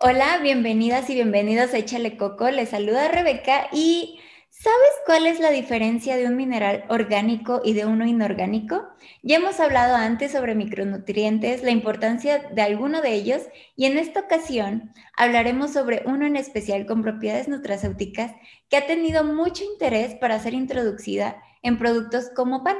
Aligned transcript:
Hola, 0.00 0.38
bienvenidas 0.40 1.10
y 1.10 1.14
bienvenidos 1.14 1.74
a 1.74 1.78
Échale 1.78 2.16
Coco. 2.16 2.48
Les 2.50 2.68
saluda 2.68 3.08
Rebeca 3.08 3.66
y 3.72 4.20
¿sabes 4.48 4.90
cuál 5.04 5.26
es 5.26 5.40
la 5.40 5.50
diferencia 5.50 6.16
de 6.16 6.26
un 6.26 6.36
mineral 6.36 6.84
orgánico 6.88 7.62
y 7.64 7.72
de 7.72 7.84
uno 7.84 8.06
inorgánico? 8.06 8.86
Ya 9.24 9.38
hemos 9.38 9.58
hablado 9.58 9.96
antes 9.96 10.30
sobre 10.30 10.54
micronutrientes, 10.54 11.64
la 11.64 11.72
importancia 11.72 12.38
de 12.38 12.62
alguno 12.62 13.02
de 13.02 13.12
ellos 13.14 13.42
y 13.74 13.86
en 13.86 13.98
esta 13.98 14.20
ocasión 14.20 14.92
hablaremos 15.16 15.72
sobre 15.72 16.04
uno 16.06 16.26
en 16.26 16.36
especial 16.36 16.86
con 16.86 17.02
propiedades 17.02 17.48
nutracéuticas 17.48 18.36
que 18.70 18.76
ha 18.76 18.86
tenido 18.86 19.24
mucho 19.24 19.64
interés 19.64 20.14
para 20.14 20.38
ser 20.38 20.54
introducida 20.54 21.42
en 21.62 21.76
productos 21.76 22.30
como 22.36 22.62
pan. 22.62 22.76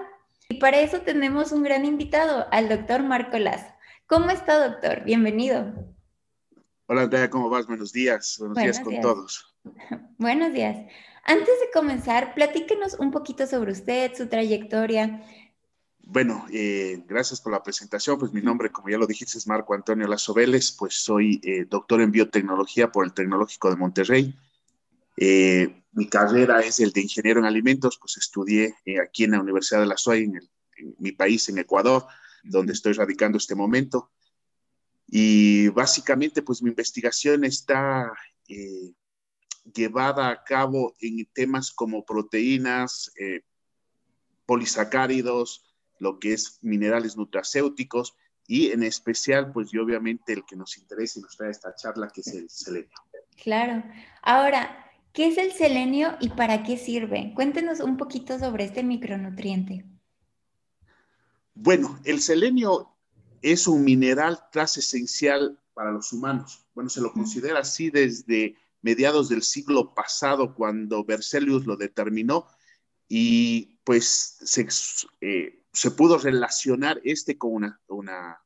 Y 0.50 0.60
para 0.60 0.78
eso 0.78 1.00
tenemos 1.00 1.50
un 1.50 1.64
gran 1.64 1.84
invitado, 1.84 2.46
al 2.52 2.68
doctor 2.68 3.02
Marco 3.02 3.38
Lazo. 3.38 3.74
¿Cómo 4.06 4.30
está, 4.30 4.68
doctor? 4.68 5.02
Bienvenido. 5.02 5.97
Hola 6.90 7.02
Andrea, 7.02 7.28
¿cómo 7.28 7.50
vas? 7.50 7.66
Buenos 7.66 7.92
días. 7.92 8.36
Buenos, 8.38 8.56
días 8.56 8.80
con 8.80 8.98
todos. 9.02 9.54
Buenos 10.18 10.54
días. 10.54 10.90
Antes 11.22 11.60
de 11.60 11.70
comenzar, 11.70 12.32
platíquenos 12.34 12.94
un 12.94 13.10
poquito 13.10 13.46
sobre 13.46 13.72
usted, 13.72 14.14
su 14.16 14.26
trayectoria. 14.26 15.22
Bueno, 15.98 16.46
eh, 16.50 17.04
gracias 17.06 17.42
por 17.42 17.52
la 17.52 17.62
presentación. 17.62 18.18
Pues 18.18 18.32
mi 18.32 18.40
nombre, 18.40 18.72
como 18.72 18.88
ya 18.88 18.96
lo 18.96 19.06
dijiste, 19.06 19.36
es 19.36 19.46
Marco 19.46 19.74
Antonio 19.74 20.08
Lazo 20.08 20.32
Vélez. 20.32 20.72
Pues 20.72 20.94
soy 20.94 21.42
eh, 21.44 21.66
doctor 21.68 22.00
en 22.00 22.10
biotecnología 22.10 22.90
por 22.90 23.04
el 23.04 23.12
Tecnológico 23.12 23.68
de 23.68 23.76
Monterrey. 23.76 24.34
Eh, 25.18 25.82
mi 25.92 26.08
carrera 26.08 26.60
es 26.60 26.80
el 26.80 26.92
de 26.92 27.02
ingeniero 27.02 27.38
en 27.38 27.44
alimentos. 27.44 27.98
Pues 27.98 28.16
estudié 28.16 28.74
aquí 29.06 29.24
en 29.24 29.32
la 29.32 29.42
Universidad 29.42 29.80
de 29.80 29.88
la 29.88 29.98
SOAI, 29.98 30.22
en, 30.22 30.36
en 30.78 30.96
mi 30.98 31.12
país, 31.12 31.50
en 31.50 31.58
Ecuador, 31.58 32.06
donde 32.44 32.72
estoy 32.72 32.94
radicando 32.94 33.36
este 33.36 33.54
momento. 33.54 34.10
Y 35.08 35.68
básicamente, 35.68 36.42
pues 36.42 36.62
mi 36.62 36.68
investigación 36.68 37.44
está 37.44 38.12
eh, 38.46 38.92
llevada 39.74 40.28
a 40.28 40.44
cabo 40.44 40.94
en 41.00 41.26
temas 41.32 41.72
como 41.72 42.04
proteínas, 42.04 43.10
eh, 43.18 43.40
polisacáridos, 44.44 45.64
lo 45.98 46.18
que 46.18 46.34
es 46.34 46.58
minerales 46.62 47.16
nutracéuticos 47.16 48.16
y 48.46 48.70
en 48.70 48.82
especial, 48.82 49.52
pues 49.52 49.72
y 49.72 49.78
obviamente 49.78 50.32
el 50.32 50.44
que 50.44 50.56
nos 50.56 50.78
interesa 50.78 51.18
y 51.18 51.22
nos 51.22 51.36
trae 51.36 51.50
esta 51.50 51.74
charla, 51.74 52.08
que 52.08 52.20
es 52.20 52.28
el 52.28 52.48
selenio. 52.48 52.96
Claro. 53.42 53.82
Ahora, 54.22 54.90
¿qué 55.12 55.28
es 55.28 55.38
el 55.38 55.52
selenio 55.52 56.16
y 56.20 56.30
para 56.30 56.62
qué 56.62 56.76
sirve? 56.76 57.32
Cuéntenos 57.34 57.80
un 57.80 57.96
poquito 57.96 58.38
sobre 58.38 58.64
este 58.64 58.82
micronutriente. 58.82 59.84
Bueno, 61.54 61.98
el 62.04 62.20
selenio 62.20 62.97
es 63.42 63.66
un 63.66 63.84
mineral 63.84 64.38
tras 64.52 64.76
esencial 64.76 65.58
para 65.74 65.92
los 65.92 66.12
humanos. 66.12 66.66
Bueno, 66.74 66.90
se 66.90 67.00
lo 67.00 67.12
considera 67.12 67.60
así 67.60 67.90
desde 67.90 68.56
mediados 68.82 69.28
del 69.28 69.42
siglo 69.42 69.94
pasado, 69.94 70.54
cuando 70.54 71.04
Berzelius 71.04 71.66
lo 71.66 71.76
determinó, 71.76 72.46
y 73.08 73.78
pues 73.84 74.38
se, 74.42 74.68
eh, 75.20 75.64
se 75.72 75.90
pudo 75.90 76.18
relacionar 76.18 77.00
este 77.04 77.38
con 77.38 77.52
una, 77.52 77.80
una 77.88 78.38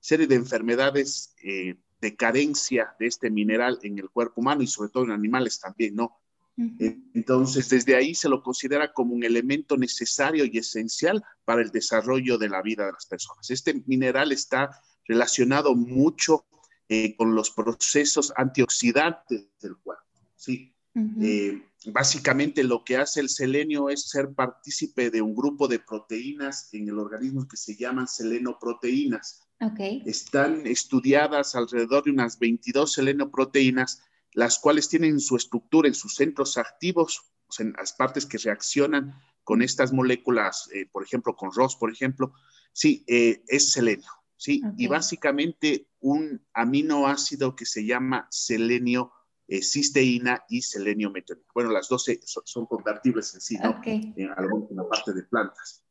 serie 0.00 0.26
de 0.26 0.34
enfermedades 0.34 1.34
eh, 1.42 1.76
de 2.00 2.16
carencia 2.16 2.96
de 2.98 3.06
este 3.06 3.30
mineral 3.30 3.78
en 3.82 3.98
el 3.98 4.10
cuerpo 4.10 4.40
humano 4.40 4.62
y 4.62 4.66
sobre 4.66 4.90
todo 4.90 5.04
en 5.04 5.10
animales 5.10 5.60
también, 5.60 5.94
¿no? 5.94 6.18
Entonces, 6.56 7.70
desde 7.70 7.96
ahí 7.96 8.14
se 8.14 8.28
lo 8.28 8.42
considera 8.42 8.92
como 8.92 9.14
un 9.14 9.24
elemento 9.24 9.76
necesario 9.76 10.44
y 10.44 10.58
esencial 10.58 11.22
para 11.44 11.62
el 11.62 11.70
desarrollo 11.70 12.36
de 12.36 12.50
la 12.50 12.60
vida 12.60 12.84
de 12.84 12.92
las 12.92 13.06
personas. 13.06 13.50
Este 13.50 13.82
mineral 13.86 14.30
está 14.30 14.70
relacionado 15.06 15.74
mucho 15.74 16.44
eh, 16.88 17.16
con 17.16 17.34
los 17.34 17.50
procesos 17.50 18.32
antioxidantes 18.36 19.48
del 19.60 19.76
cuerpo. 19.76 20.04
¿sí? 20.36 20.74
Eh, 21.22 21.62
básicamente 21.86 22.64
lo 22.64 22.84
que 22.84 22.96
hace 22.96 23.20
el 23.20 23.28
selenio 23.28 23.90
es 23.90 24.08
ser 24.08 24.34
partícipe 24.34 25.10
de 25.10 25.22
un 25.22 25.34
grupo 25.34 25.68
de 25.68 25.78
proteínas 25.78 26.68
en 26.74 26.88
el 26.88 26.98
organismo 26.98 27.46
que 27.46 27.56
se 27.56 27.76
llaman 27.76 28.08
selenoproteínas. 28.08 29.46
Okay. 29.60 30.02
Están 30.04 30.66
estudiadas 30.66 31.54
alrededor 31.54 32.04
de 32.04 32.10
unas 32.10 32.38
22 32.38 32.92
selenoproteínas 32.92 34.02
las 34.32 34.58
cuales 34.58 34.88
tienen 34.88 35.20
su 35.20 35.36
estructura 35.36 35.88
en 35.88 35.94
sus 35.94 36.14
centros 36.14 36.56
activos, 36.56 37.32
o 37.48 37.52
sea, 37.52 37.66
en 37.66 37.72
las 37.72 37.92
partes 37.92 38.26
que 38.26 38.38
reaccionan 38.38 39.14
con 39.44 39.62
estas 39.62 39.92
moléculas, 39.92 40.68
eh, 40.72 40.86
por 40.90 41.02
ejemplo, 41.02 41.34
con 41.34 41.52
ROS, 41.52 41.76
por 41.76 41.90
ejemplo, 41.90 42.32
sí, 42.72 43.04
eh, 43.08 43.42
es 43.48 43.72
selenio, 43.72 44.10
sí, 44.36 44.62
y 44.76 44.86
básicamente 44.86 45.88
un 46.00 46.44
aminoácido 46.54 47.56
que 47.56 47.66
se 47.66 47.84
llama 47.84 48.28
selenio 48.30 49.12
eh, 49.48 49.62
cisteína 49.62 50.44
y 50.48 50.62
selenio 50.62 51.10
metionina. 51.10 51.46
Bueno, 51.52 51.70
las 51.72 51.88
dos 51.88 52.06
son, 52.24 52.66
convertibles 52.66 53.34
en 53.34 53.40
sí, 53.40 53.56
¿no? 53.56 53.80
En, 53.84 54.14
en 54.16 54.28
la 54.28 54.88
parte 54.88 55.12
de 55.12 55.24
plantas. 55.24 55.82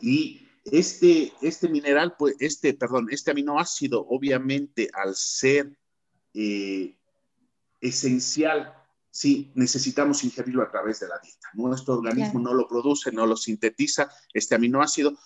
Y 0.00 0.46
este, 0.64 1.32
este 1.42 1.68
mineral, 1.68 2.14
pues, 2.16 2.36
este, 2.38 2.74
perdón, 2.74 3.08
este 3.10 3.30
aminoácido, 3.30 4.06
obviamente, 4.08 4.88
al 4.92 5.14
ser 5.14 5.76
esencial 7.80 8.74
si 9.10 9.50
necesitamos 9.54 10.24
ingerirlo 10.24 10.62
a 10.62 10.70
través 10.70 11.00
de 11.00 11.08
la 11.08 11.18
dieta. 11.22 11.48
Nuestro 11.54 11.94
organismo 11.94 12.38
no 12.38 12.52
lo 12.52 12.68
produce, 12.68 13.10
no 13.12 13.24
lo 13.24 13.36
sintetiza, 13.36 14.10
este 14.34 14.54
aminoácido, 14.54 15.16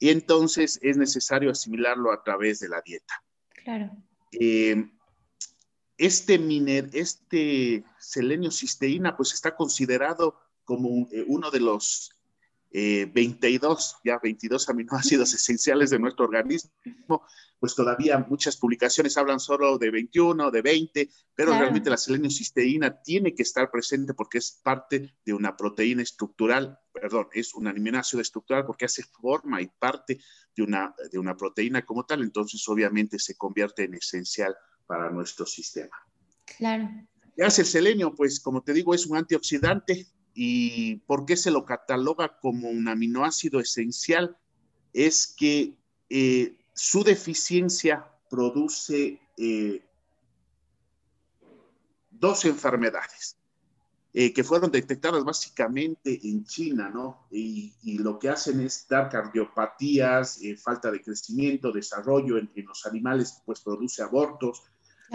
y 0.00 0.08
entonces 0.08 0.80
es 0.82 0.96
necesario 0.96 1.52
asimilarlo 1.52 2.12
a 2.12 2.24
través 2.24 2.58
de 2.58 2.68
la 2.68 2.82
dieta. 2.84 3.22
Claro. 3.64 3.90
Eh, 4.32 4.90
este, 5.96 6.38
miner, 6.38 6.90
este 6.92 7.84
selenio 8.00 8.50
cisteína, 8.50 9.16
pues 9.16 9.32
está 9.32 9.54
considerado 9.54 10.40
como 10.64 11.08
eh, 11.12 11.24
uno 11.28 11.50
de 11.50 11.60
los 11.60 12.15
22, 12.72 13.94
eh, 13.94 13.98
ya 14.04 14.18
22 14.22 14.68
aminoácidos 14.68 15.32
esenciales 15.34 15.90
de 15.90 15.98
nuestro 15.98 16.24
organismo, 16.26 17.22
pues 17.58 17.74
todavía 17.74 18.18
muchas 18.28 18.56
publicaciones 18.56 19.16
hablan 19.16 19.40
solo 19.40 19.78
de 19.78 19.90
21, 19.90 20.50
de 20.50 20.62
20, 20.62 21.10
pero 21.34 21.52
realmente 21.52 21.88
la 21.88 21.96
selenocisteína 21.96 23.00
tiene 23.02 23.34
que 23.34 23.42
estar 23.42 23.70
presente 23.70 24.14
porque 24.14 24.38
es 24.38 24.60
parte 24.62 25.14
de 25.24 25.32
una 25.32 25.56
proteína 25.56 26.02
estructural, 26.02 26.78
perdón, 26.92 27.28
es 27.32 27.54
un 27.54 27.66
aminoácido 27.68 28.20
estructural 28.20 28.66
porque 28.66 28.84
hace 28.84 29.02
forma 29.04 29.62
y 29.62 29.68
parte 29.78 30.18
de 30.54 30.62
una, 30.62 30.94
de 31.10 31.18
una 31.18 31.36
proteína 31.36 31.84
como 31.84 32.04
tal, 32.04 32.22
entonces 32.22 32.62
obviamente 32.68 33.18
se 33.18 33.36
convierte 33.36 33.84
en 33.84 33.94
esencial 33.94 34.54
para 34.86 35.10
nuestro 35.10 35.46
sistema. 35.46 35.96
Claro. 36.58 36.88
¿Qué 37.36 37.44
hace 37.44 37.62
el 37.62 37.68
selenio? 37.68 38.14
Pues 38.14 38.40
como 38.40 38.62
te 38.62 38.72
digo, 38.72 38.94
es 38.94 39.06
un 39.06 39.16
antioxidante, 39.16 40.06
¿Y 40.38 40.96
por 41.06 41.24
qué 41.24 41.34
se 41.34 41.50
lo 41.50 41.64
cataloga 41.64 42.38
como 42.40 42.68
un 42.68 42.88
aminoácido 42.88 43.58
esencial? 43.58 44.36
Es 44.92 45.26
que 45.26 45.74
eh, 46.10 46.58
su 46.74 47.02
deficiencia 47.02 48.06
produce 48.28 49.18
eh, 49.38 49.82
dos 52.10 52.44
enfermedades 52.44 53.38
eh, 54.12 54.34
que 54.34 54.44
fueron 54.44 54.70
detectadas 54.70 55.24
básicamente 55.24 56.20
en 56.22 56.44
China, 56.44 56.90
¿no? 56.90 57.26
Y, 57.30 57.72
lo 57.98 58.18
que 58.18 58.28
hacen 58.28 58.60
es 58.60 58.86
dar 58.86 59.08
cardiopatías, 59.08 60.40
falta 60.62 60.90
de 60.90 61.00
crecimiento, 61.00 61.72
desarrollo 61.72 62.36
en, 62.36 62.50
en, 62.54 62.66
los 62.66 62.84
animales, 62.84 63.40
pues 63.46 63.62
produce 63.62 64.02
abortos, 64.02 64.64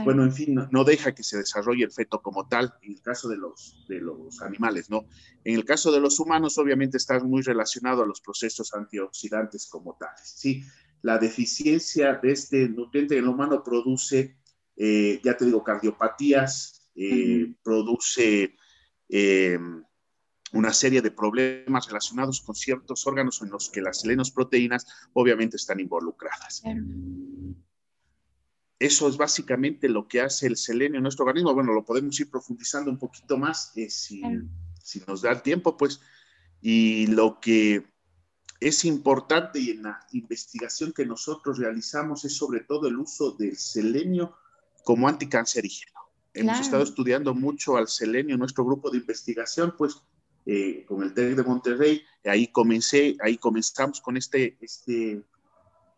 bueno, 0.03 0.23
en 0.23 0.31
fin, 0.31 0.55
no, 0.71 0.83
deja 0.83 1.13
que 1.13 1.23
se 1.23 1.37
desarrolle 1.37 1.83
el 1.83 1.91
feto 1.91 2.21
como 2.21 2.47
tal, 2.47 2.73
en 2.81 2.93
el 2.93 3.01
caso 3.01 3.27
de 3.27 3.37
los, 3.37 3.85
de 3.87 3.99
los 3.99 4.41
animales, 4.41 4.89
¿no? 4.89 5.05
En 5.43 5.55
el 5.55 5.65
caso 5.65 5.91
de 5.91 5.99
los 5.99 6.19
humanos, 6.19 6.57
obviamente 6.57 6.97
está 6.97 7.19
muy 7.19 7.41
relacionado 7.41 8.03
a 8.03 8.05
los 8.05 8.21
procesos 8.21 8.73
antioxidantes 8.73 9.67
como 9.67 9.97
tales, 9.99 10.33
¿sí? 10.35 10.63
la 11.01 11.17
deficiencia 11.17 12.19
de 12.21 12.31
este 12.31 12.69
nutriente 12.69 13.17
en 13.17 13.23
el 13.23 13.29
humano 13.29 13.63
produce, 13.63 14.37
eh, 14.75 15.19
ya 15.23 15.35
te 15.35 15.45
digo, 15.45 15.63
cardiopatías, 15.63 16.89
eh, 16.95 17.53
produce 17.63 18.55
em, 19.09 19.83
una 20.53 20.73
serie 20.73 21.01
de 21.01 21.11
problemas 21.11 21.87
relacionados 21.87 22.41
con 22.41 22.55
ciertos 22.55 23.07
órganos 23.07 23.41
en 23.41 23.49
los 23.49 23.69
que 23.69 23.81
las 23.81 24.01
selenoproteínas 24.01 24.85
obviamente 25.13 25.57
están 25.57 25.79
involucradas. 25.79 26.61
Eso 28.81 29.07
es 29.07 29.15
básicamente 29.15 29.87
lo 29.87 30.07
que 30.07 30.21
hace 30.21 30.47
el 30.47 30.57
selenio 30.57 30.97
en 30.97 31.03
nuestro 31.03 31.23
organismo. 31.23 31.53
Bueno, 31.53 31.71
lo 31.71 31.85
podemos 31.85 32.19
ir 32.19 32.31
profundizando 32.31 32.89
un 32.89 32.97
poquito 32.97 33.37
más 33.37 33.73
eh, 33.77 33.91
si, 33.91 34.23
si, 34.81 35.03
nos 35.05 35.21
da 35.21 35.39
tiempo, 35.39 35.77
pues. 35.77 36.01
Y 36.61 37.05
lo 37.05 37.39
que 37.39 37.85
es 38.59 38.83
importante 38.85 39.59
y 39.59 39.69
en 39.69 39.83
la 39.83 39.99
investigación 40.13 40.93
que 40.93 41.05
nosotros 41.05 41.59
realizamos 41.59 42.25
es 42.25 42.35
sobre 42.35 42.61
todo 42.61 42.87
el 42.87 42.97
uso 42.97 43.33
del 43.33 43.55
selenio 43.55 44.35
como 44.83 45.07
anticancerígeno. 45.07 45.99
Hemos 46.33 46.59
estado 46.59 46.81
estudiando 46.81 47.35
mucho 47.35 47.77
al 47.77 47.87
selenio 47.87 48.33
en 48.33 48.39
nuestro 48.39 48.65
grupo 48.65 48.89
de 48.89 48.97
investigación, 48.97 49.75
pues 49.77 50.01
eh, 50.47 50.85
con 50.87 51.03
el 51.03 51.13
TEC 51.13 51.35
de 51.35 51.43
Monterrey, 51.43 52.01
ahí 52.25 52.47
comencé, 52.47 53.15
ahí 53.21 53.37
comenzamos 53.37 54.01
con 54.01 54.17
este, 54.17 54.57
este, 54.59 55.21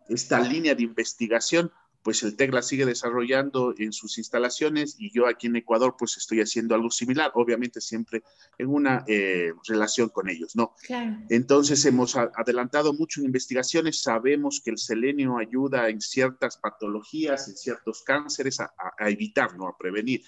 esta 0.09 0.41
línea 0.41 0.75
de 0.75 0.83
investigación 0.83 1.71
pues 2.03 2.21
el 2.23 2.35
TEC 2.35 2.53
la 2.53 2.61
sigue 2.61 2.85
desarrollando 2.85 3.73
en 3.77 3.93
sus 3.93 4.17
instalaciones 4.17 4.95
y 4.99 5.09
yo 5.11 5.25
aquí 5.25 5.47
en 5.47 5.55
Ecuador 5.55 5.95
pues 5.97 6.17
estoy 6.17 6.41
haciendo 6.41 6.75
algo 6.75 6.91
similar, 6.91 7.31
obviamente 7.33 7.79
siempre 7.79 8.23
en 8.57 8.67
una 8.67 9.03
eh, 9.07 9.53
relación 9.65 10.09
con 10.09 10.29
ellos, 10.29 10.55
¿no? 10.55 10.75
Claro. 10.85 11.17
Entonces 11.29 11.83
hemos 11.85 12.15
adelantado 12.15 12.93
mucho 12.93 13.21
en 13.21 13.27
investigaciones, 13.27 14.01
sabemos 14.01 14.61
que 14.63 14.71
el 14.71 14.77
selenio 14.77 15.37
ayuda 15.37 15.89
en 15.89 16.01
ciertas 16.01 16.57
patologías, 16.57 17.47
en 17.47 17.55
ciertos 17.55 18.03
cánceres 18.03 18.59
a, 18.59 18.73
evitar, 18.99 19.55
¿no? 19.57 19.67
A 19.67 19.77
prevenir. 19.77 20.23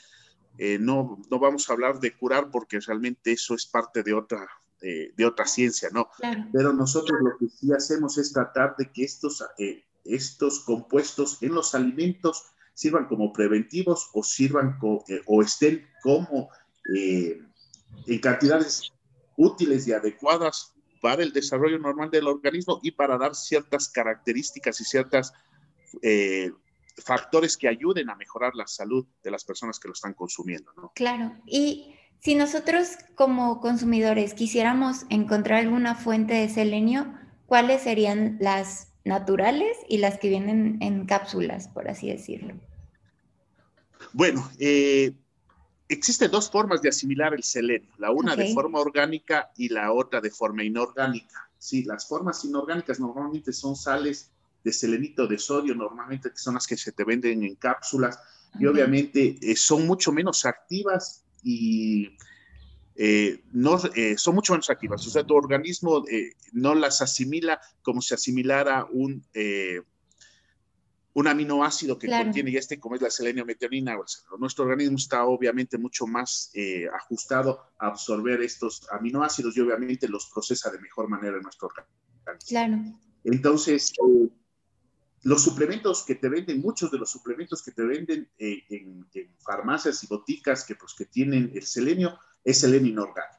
Eh, 0.57 0.78
no, 0.80 1.21
no 1.30 1.39
vamos 1.39 1.69
a 1.69 1.74
hablar 1.74 2.00
de 2.00 2.16
curar 2.16 2.50
porque 2.50 2.80
realmente 2.80 3.33
eso 3.33 3.54
es 3.54 3.66
parte 3.66 4.04
de 4.04 4.13
otra, 4.13 4.48
eh, 4.81 5.12
de 5.18 5.25
otra 5.25 5.45
ciencia, 5.45 5.89
¿no? 5.92 6.10
Claro. 6.18 6.45
Pero 6.54 6.71
nosotros 6.71 7.19
lo 7.21 7.38
que 7.38 7.50
sí 7.50 7.74
hacemos 7.74 8.18
es 8.18 8.31
tratar 8.31 8.78
de 8.78 8.89
que 8.94 9.04
estos 9.04 9.44
estos 10.06 10.62
compuestos 10.62 11.42
en 11.42 11.54
los 11.54 11.75
alimentos 11.75 12.46
sirvan 12.74 13.07
como 13.07 13.34
preventivos 13.34 14.10
o 14.13 14.24
sirvan 14.24 14.78
eh, 15.07 15.22
o 15.25 15.42
estén 15.42 15.88
como 16.04 16.50
eh, 16.96 17.42
en 18.06 18.19
cantidades 18.19 18.92
útiles 19.38 19.88
y 19.88 19.94
adecuadas 19.94 20.74
para 21.02 21.24
el 21.24 21.34
desarrollo 21.34 21.80
normal 21.80 22.10
del 22.12 22.28
organismo 22.28 22.80
y 22.84 22.92
para 22.92 23.18
dar 23.18 23.36
ciertas 23.36 23.90
características 23.90 24.80
y 24.81 24.86
ciertos 24.86 25.34
eh, 26.02 26.52
factores 26.98 27.57
que 27.57 27.68
ayuden 27.68 28.10
a 28.10 28.16
mejorar 28.16 28.56
la 28.56 28.68
salud 28.68 29.06
de 29.24 29.31
las 29.31 29.44
personas 29.44 29.80
que 29.80 29.88
lo 29.88 29.94
están 29.94 30.13
consumiendo. 30.13 30.72
Claro, 30.96 31.36
y 31.46 31.96
si 32.19 32.36
nosotros 32.36 32.98
como 33.16 33.60
consumidores 33.60 34.34
quisiéramos 34.34 35.06
encontrar 35.10 35.60
alguna 35.60 35.96
fuente 35.96 36.34
de 36.34 36.50
selenio, 36.50 37.13
¿cuáles 37.46 37.84
serían 37.84 38.38
las 38.40 38.94
naturales 39.06 39.78
y 39.88 40.00
las 40.00 40.19
que 40.19 40.30
vienen 40.30 40.78
en 40.81 41.06
cápsulas, 41.06 41.69
por 41.69 41.88
así 41.88 42.10
decirlo? 42.10 42.56
Bueno, 44.12 44.50
eh, 44.60 45.13
existen 45.88 46.31
dos 46.31 46.50
formas 46.50 46.81
de 46.81 46.90
asimilar 46.90 47.34
el 47.34 47.44
selenio, 47.44 47.92
la 47.98 48.12
una 48.12 48.36
de 48.36 48.54
forma 48.54 48.80
orgánica 48.80 49.52
y 49.56 49.69
la 49.69 49.94
otra 49.94 50.19
de 50.19 50.31
forma 50.31 50.63
inorgánica. 50.63 51.50
Sí, 51.57 51.84
las 51.84 52.07
formas 52.07 52.44
inorgánicas 52.44 53.00
normalmente 53.00 53.54
son 53.54 53.75
sales 53.75 54.31
de 54.63 54.74
selenito 54.74 55.28
de 55.28 55.38
sodio, 55.38 55.75
normalmente 55.75 56.31
que 56.31 56.38
son 56.38 56.56
las 56.56 56.66
que 56.66 56.75
se 56.75 56.92
te 56.92 57.04
venden 57.04 57.44
en 57.44 57.56
cápsulas 57.56 58.19
y 58.60 58.66
obviamente 58.66 59.38
eh, 59.42 59.56
son 59.56 59.86
mucho 59.86 60.12
menos 60.12 60.46
activas 60.46 61.24
y 61.44 62.18
eh, 62.97 63.44
no, 63.51 63.77
eh, 63.94 64.18
son 64.18 64.36
mucho 64.36 64.53
menos 64.53 64.69
activas. 64.69 65.06
O 65.06 65.09
sea, 65.09 65.25
tu 65.25 65.36
organismo 65.36 66.06
eh, 66.07 66.31
no 66.53 66.74
las 66.74 67.01
asimila 67.01 67.59
como 67.81 68.01
si 68.01 68.13
asimilara 68.13 68.88
un, 68.89 69.25
un 71.13 71.27
aminoácido 71.27 72.00
que 72.00 72.07
contiene 72.07 72.51
ya 72.51 72.59
este, 72.59 72.80
como 72.80 72.95
es 72.95 73.01
la 73.01 73.09
selenio-metionina. 73.09 73.97
Nuestro 74.39 74.65
organismo 74.65 74.97
está 74.97 75.25
obviamente 75.25 75.77
mucho 75.77 76.07
más 76.07 76.51
ajustado 76.94 77.59
a 77.77 77.88
absorber 77.88 78.42
estos 78.42 78.88
aminoácidos 78.89 79.57
y 79.57 79.62
obviamente 79.62 80.07
los 80.07 80.27
procesa 80.27 80.71
de 80.71 80.80
mejor 80.80 81.09
manera 81.09 81.36
en 81.36 81.44
nuestro 81.44 81.68
organismo. 81.68 81.95
Claro. 82.47 82.77
Entonces, 83.24 83.92
los 85.24 85.44
suplementos 85.44 86.03
que 86.03 86.15
te 86.15 86.30
venden, 86.30 86.62
muchos 86.62 86.92
de 86.92 86.97
los 86.97 87.09
suplementos 87.09 87.62
que 87.62 87.71
te 87.71 87.83
venden 87.83 88.30
en, 88.38 89.06
farmacias 89.39 90.03
y 90.03 90.07
boticas 90.07 90.63
que, 90.63 90.75
pues, 90.75 90.94
que 90.94 91.06
tienen 91.06 91.51
el 91.53 91.63
selenio, 91.63 92.18
es 92.45 92.59
selenio 92.59 92.92
inorgánico. 92.92 93.36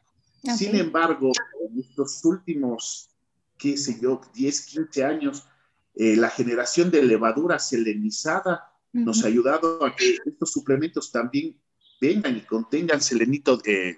Sin 0.56 0.76
embargo, 0.76 1.32
en 1.68 1.80
estos 1.80 2.24
últimos, 2.24 3.08
qué 3.56 3.76
sé 3.76 3.98
yo, 4.00 4.20
10, 4.34 4.66
15 4.66 5.04
años, 5.04 5.48
eh, 5.94 6.16
la 6.16 6.28
generación 6.28 6.90
de 6.90 7.02
levadura 7.02 7.58
selenizada 7.58 8.72
nos 8.92 9.24
ha 9.24 9.28
ayudado 9.28 9.84
a 9.84 9.94
que 9.94 10.16
estos 10.24 10.52
suplementos 10.52 11.10
también 11.10 11.58
vengan 12.00 12.36
y 12.36 12.40
contengan 12.42 13.00
selenito, 13.00 13.60
eh, 13.64 13.96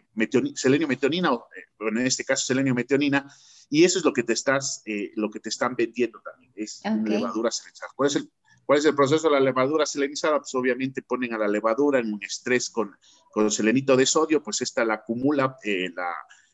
selenio 0.55 0.89
metionina, 0.89 1.33
o 1.33 1.49
eh, 1.57 1.89
en 1.89 1.99
este 1.99 2.25
caso 2.25 2.47
selenio 2.47 2.75
metionina, 2.75 3.29
y 3.71 3.85
eso 3.85 3.99
es 3.99 4.05
lo 4.05 4.13
que 4.13 4.23
te, 4.23 4.33
estás, 4.33 4.83
lo 5.15 5.31
que 5.31 5.41
te 5.41 5.49
están 5.49 5.77
vendiendo 5.77 6.21
también, 6.21 6.53
es 6.57 6.81
levadura 7.05 7.51
selenizada. 7.51 7.93
¿Cuál 7.95 8.09
es, 8.09 8.17
el, 8.17 8.31
¿Cuál 8.65 8.79
es 8.79 8.85
el 8.85 8.95
proceso 8.95 9.29
de 9.29 9.35
la 9.35 9.41
levadura 9.41 9.85
selenizada? 9.85 10.39
Pues 10.39 10.55
obviamente 10.55 11.03
ponen 11.03 11.35
a 11.35 11.39
la 11.39 11.49
levadura 11.49 11.99
en 11.99 12.13
un 12.13 12.23
estrés 12.23 12.71
con 12.71 12.97
con 13.31 13.51
selenito 13.51 13.97
de 13.97 14.07
sodio, 14.07 14.43
pues 14.43 14.61
esta 14.63 14.85
la 14.85 14.95
acumula, 14.95 15.57
eh, 15.63 15.91
la, 15.95 16.11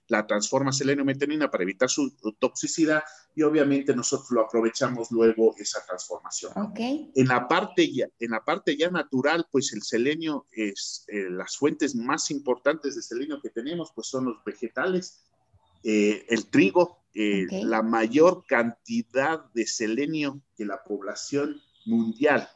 la, 0.08 0.26
transforma 0.26 0.72
seleno-metionina 0.72 1.50
para 1.50 1.62
evitar 1.62 1.88
su 1.88 2.14
toxicidad 2.38 3.02
y 3.34 3.42
obviamente 3.42 3.94
nosotros 3.94 4.30
lo 4.30 4.42
aprovechamos 4.42 5.10
luego 5.10 5.54
esa 5.58 5.84
transformación. 5.86 6.52
Okay. 6.56 7.10
En, 7.14 7.28
la 7.28 7.48
parte 7.48 7.92
ya, 7.92 8.06
en 8.18 8.30
la 8.30 8.44
parte 8.44 8.76
ya 8.76 8.90
natural, 8.90 9.46
pues 9.50 9.72
el 9.72 9.82
selenio 9.82 10.46
es, 10.52 11.04
eh, 11.08 11.30
las 11.30 11.56
fuentes 11.56 11.94
más 11.94 12.30
importantes 12.30 12.96
de 12.96 13.02
selenio 13.02 13.40
que 13.40 13.50
tenemos, 13.50 13.92
pues 13.94 14.08
son 14.08 14.26
los 14.26 14.44
vegetales, 14.44 15.24
eh, 15.82 16.24
el 16.28 16.46
trigo, 16.46 17.04
la 17.16 17.82
mayor 17.82 18.44
cantidad 18.48 19.44
de 19.52 19.68
selenio 19.68 20.40
que 20.56 20.64
la 20.64 20.82
población 20.82 21.60
mundial 21.86 22.48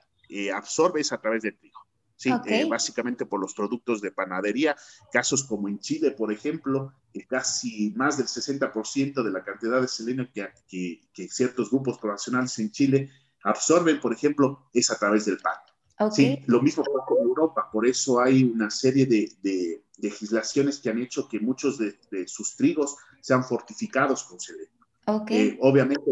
absorbe 0.52 1.00
es 1.00 1.12
a 1.12 1.20
través 1.20 1.42
del 1.42 1.56
trigo. 1.56 1.78
Sí, 2.18 2.32
eh, 2.46 2.66
básicamente 2.68 3.26
por 3.26 3.40
los 3.40 3.54
productos 3.54 4.00
de 4.00 4.10
panadería. 4.10 4.74
Casos 5.12 5.44
como 5.44 5.68
en 5.68 5.78
Chile, 5.78 6.10
por 6.10 6.32
ejemplo, 6.32 6.92
casi 7.28 7.92
más 7.94 8.18
del 8.18 8.26
60% 8.26 9.22
de 9.22 9.30
la 9.30 9.44
cantidad 9.44 9.80
de 9.80 9.86
selenio 9.86 10.28
que, 10.34 11.00
que, 11.14 11.28
ciertos 11.28 11.70
grupos 11.70 11.96
poblacionales 11.98 12.58
en 12.58 12.72
Chile 12.72 13.08
absorben, 13.44 14.00
por 14.00 14.12
ejemplo, 14.12 14.68
es 14.74 14.90
a 14.90 14.98
través 14.98 15.26
del 15.26 15.38
pan. 15.38 16.10
Sí, 16.10 16.42
lo 16.46 16.60
mismo 16.60 16.82
con 17.06 17.18
Europa, 17.18 17.68
por 17.72 17.86
eso 17.86 18.20
hay 18.20 18.42
una 18.42 18.68
serie 18.68 19.06
de, 19.06 19.84
legislaciones 19.98 20.78
que 20.78 20.90
han 20.90 20.98
hecho 20.98 21.28
que 21.28 21.38
muchos 21.38 21.78
de, 21.78 22.26
sus 22.26 22.56
trigos 22.56 22.96
sean 23.20 23.44
fortificados 23.44 24.24
con 24.24 24.40
selenio. 24.40 24.72
Eh, 25.28 25.56
obviamente 25.60 26.10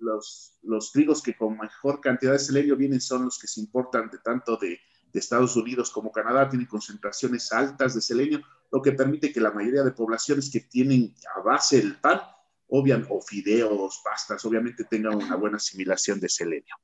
los, 0.00 0.58
los 0.62 0.90
trigos 0.90 1.22
que 1.22 1.36
con 1.36 1.56
mejor 1.56 2.00
cantidad 2.00 2.32
de 2.32 2.40
selenio 2.40 2.76
vienen 2.76 3.00
son 3.00 3.26
los 3.26 3.38
que 3.38 3.46
se 3.46 3.60
importan 3.60 4.10
de 4.10 4.18
tanto 4.18 4.56
de 4.56 4.80
de 5.14 5.20
Estados 5.20 5.54
Unidos 5.54 5.90
como 5.90 6.10
Canadá 6.10 6.48
tienen 6.48 6.66
concentraciones 6.66 7.52
altas 7.52 7.94
de 7.94 8.00
selenio, 8.00 8.42
lo 8.72 8.82
que 8.82 8.92
permite 8.92 9.32
que 9.32 9.40
la 9.40 9.52
mayoría 9.52 9.84
de 9.84 9.92
poblaciones 9.92 10.50
que 10.50 10.60
tienen 10.60 11.14
a 11.36 11.40
base 11.40 11.78
el 11.78 11.96
pan, 12.00 12.20
obviamente, 12.66 13.14
o 13.14 13.20
fideos, 13.22 14.02
pastas, 14.04 14.44
obviamente 14.44 14.82
tengan 14.84 15.14
una 15.14 15.36
buena 15.36 15.58
asimilación 15.58 16.18
de 16.18 16.28
selenio. 16.28 16.74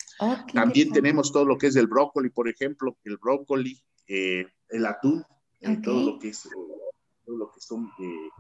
También 0.55 0.93
tenemos 0.93 1.33
todo 1.33 1.45
lo 1.45 1.59
que 1.59 1.67
es 1.67 1.77
el 1.77 1.89
brócoli, 1.89 2.31
por 2.31 2.49
ejemplo, 2.49 2.97
el 3.03 3.17
brócoli, 3.17 3.83
eh, 4.07 4.47
el 4.69 4.87
atún, 4.87 5.25
eh, 5.61 5.79
todo 5.83 6.13
lo 6.13 6.19
que 6.21 6.29
es, 6.29 6.49
todo 7.27 7.37
lo 7.37 7.51
que 7.51 7.61
son 7.61 7.91
eh, 7.99 8.31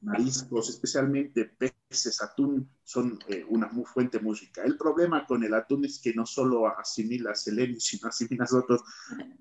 mariscos, 0.00 0.68
especialmente 0.68 1.44
peces, 1.44 2.22
atún, 2.22 2.68
son 2.84 3.18
eh, 3.28 3.44
una 3.48 3.68
fuente 3.84 4.20
muy 4.20 4.36
rica. 4.36 4.62
El 4.62 4.76
problema 4.76 5.26
con 5.26 5.42
el 5.42 5.54
atún 5.54 5.84
es 5.84 6.00
que 6.00 6.12
no 6.14 6.24
solo 6.24 6.66
asimila 6.66 7.34
selenio, 7.34 7.80
sino 7.80 8.08
asimila 8.08 8.46
otros, 8.52 8.82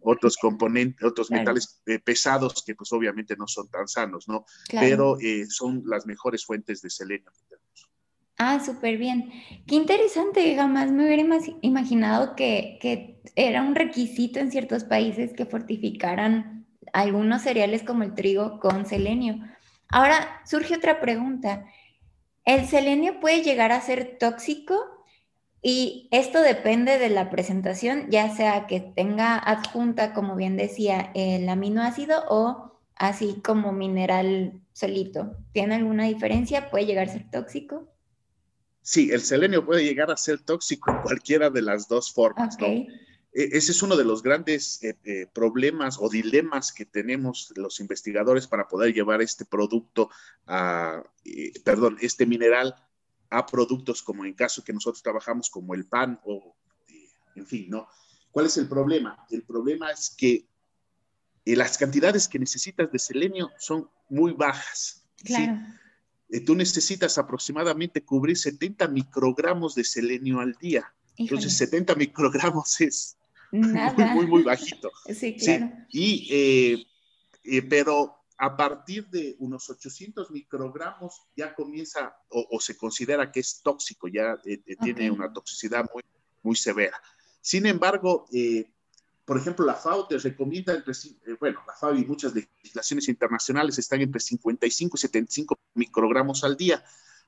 otros 0.01 0.37
componentes, 0.37 1.03
otros 1.03 1.29
metales 1.29 1.81
eh, 1.85 1.99
pesados 1.99 2.63
que 2.65 2.75
pues 2.75 2.91
obviamente 2.91 3.35
no 3.37 3.47
son 3.47 3.69
tan 3.69 3.87
sanos, 3.87 4.27
¿no? 4.27 4.45
Pero 4.71 5.19
eh, 5.19 5.45
son 5.47 5.83
las 5.85 6.05
mejores 6.05 6.45
fuentes 6.45 6.81
de 6.81 6.89
selenio 6.89 7.31
que 7.31 7.43
tenemos. 7.49 7.91
Ah, 8.39 8.63
súper 8.63 8.97
bien. 8.97 9.31
Qué 9.65 9.75
interesante, 9.75 10.55
jamás 10.55 10.91
me 10.91 11.05
hubiera 11.05 11.23
imaginado 11.61 12.35
que, 12.35 12.77
que 12.81 13.21
era 13.35 13.63
un 13.63 13.75
requisito 13.75 14.39
en 14.39 14.51
ciertos 14.51 14.83
países 14.83 15.33
que 15.33 15.45
fortificaran 15.45 16.67
algunos 16.93 17.41
cereales 17.41 17.83
como 17.83 18.03
el 18.03 18.13
trigo 18.13 18.59
con 18.59 18.85
selenio. 18.85 19.39
Ahora 19.89 20.41
surge 20.45 20.75
otra 20.75 20.99
pregunta. 20.99 21.65
¿El 22.45 22.67
selenio 22.67 23.19
puede 23.19 23.43
llegar 23.43 23.71
a 23.71 23.81
ser 23.81 24.17
tóxico? 24.19 25.05
Y 25.61 26.07
esto 26.11 26.41
depende 26.41 26.97
de 26.97 27.09
la 27.09 27.29
presentación, 27.29 28.09
ya 28.09 28.33
sea 28.35 28.67
que 28.67 28.79
tenga 28.79 29.37
adjunta, 29.37 30.13
como 30.13 30.35
bien 30.35 30.55
decía, 30.55 31.11
el 31.15 31.49
aminoácido 31.49 32.23
o 32.29 32.79
así 32.95 33.41
como 33.43 33.71
mineral 33.71 34.61
solito. 34.73 35.35
¿Tiene 35.51 35.75
alguna 35.75 36.05
diferencia? 36.05 36.69
¿Puede 36.69 36.85
llegar 36.85 37.09
a 37.09 37.13
ser 37.13 37.29
tóxico? 37.31 37.87
Sí, 38.81 39.09
el 39.11 39.21
selenio 39.21 39.65
puede 39.65 39.83
llegar 39.83 40.09
a 40.11 40.17
ser 40.17 40.39
tóxico 40.41 40.91
en 40.91 41.01
cualquiera 41.01 41.49
de 41.49 41.61
las 41.61 41.87
dos 41.87 42.13
formas. 42.13 42.57
¿no? 42.59 42.67
E, 43.37 43.55
ese 43.55 43.71
es 43.71 43.83
uno 43.83 43.95
de 43.95 44.03
los 44.03 44.23
grandes 44.23 44.83
eh, 44.83 44.97
eh, 45.03 45.27
problemas 45.31 45.99
o 46.01 46.09
dilemas 46.09 46.71
que 46.71 46.85
tenemos 46.85 47.53
los 47.55 47.79
investigadores 47.79 48.47
para 48.47 48.67
poder 48.67 48.95
llevar 48.95 49.21
este 49.21 49.45
producto 49.45 50.09
a, 50.47 51.03
eh, 51.23 51.53
perdón, 51.63 51.97
este 52.01 52.25
mineral 52.25 52.75
a 53.29 53.45
productos 53.45 54.01
como 54.01 54.25
en 54.25 54.33
caso 54.33 54.63
que 54.63 54.73
nosotros 54.73 55.03
trabajamos 55.03 55.51
como 55.51 55.75
el 55.75 55.85
pan 55.85 56.19
o, 56.25 56.55
en 57.35 57.45
fin, 57.45 57.69
¿no? 57.69 57.87
¿Cuál 58.31 58.47
es 58.47 58.57
el 58.57 58.67
problema? 58.67 59.23
El 59.29 59.43
problema 59.43 59.91
es 59.91 60.09
que 60.09 60.47
las 61.45 61.77
cantidades 61.77 62.27
que 62.27 62.39
necesitas 62.39 62.91
de 62.91 62.97
selenio 62.97 63.51
son 63.59 63.87
muy 64.09 64.33
bajas. 64.33 65.05
Claro. 65.23 65.59
Tú 66.45 66.55
necesitas 66.55 67.17
aproximadamente 67.17 68.03
cubrir 68.03 68.37
70 68.37 68.87
microgramos 68.87 69.75
de 69.75 69.83
selenio 69.83 70.39
al 70.39 70.53
día. 70.55 70.93
Entonces, 71.17 71.57
70 71.57 71.95
microgramos 71.95 72.79
es 72.81 73.16
Nada. 73.51 74.13
muy, 74.13 74.27
muy, 74.27 74.43
bajito. 74.43 74.91
Sí, 75.13 75.35
claro. 75.35 75.71
Y, 75.89 76.27
eh, 76.31 76.87
eh, 77.43 77.61
pero 77.63 78.15
a 78.37 78.55
partir 78.55 79.07
de 79.07 79.35
unos 79.39 79.69
800 79.69 80.29
microgramos 80.31 81.23
ya 81.35 81.55
comienza 81.55 82.15
o, 82.29 82.59
se 82.59 82.77
considera 82.77 83.31
que 83.31 83.39
es 83.39 83.61
tóxico, 83.63 84.07
ya 84.07 84.37
eh, 84.45 84.61
tiene 84.81 85.09
una 85.09 85.31
toxicidad 85.33 85.89
muy, 85.93 86.03
muy 86.43 86.55
severa. 86.55 87.01
Sin 87.41 87.65
embargo, 87.65 88.27
por 89.27 89.37
ejemplo, 89.37 89.65
la 89.65 89.73
FAO 89.73 90.07
te 90.07 90.17
recomienda, 90.17 90.73
entre, 90.73 90.93
bueno, 91.39 91.61
la 91.67 91.73
FAO 91.73 91.95
y 91.95 92.05
muchas 92.05 92.33
legislaciones 92.33 93.09
internacionales 93.09 93.77
están 93.77 94.01
entre 94.01 94.21
55 94.21 94.95
y 94.95 94.99
75 94.99 95.59
microgramos 95.73 96.43
al 96.43 96.55
día. 96.55 96.83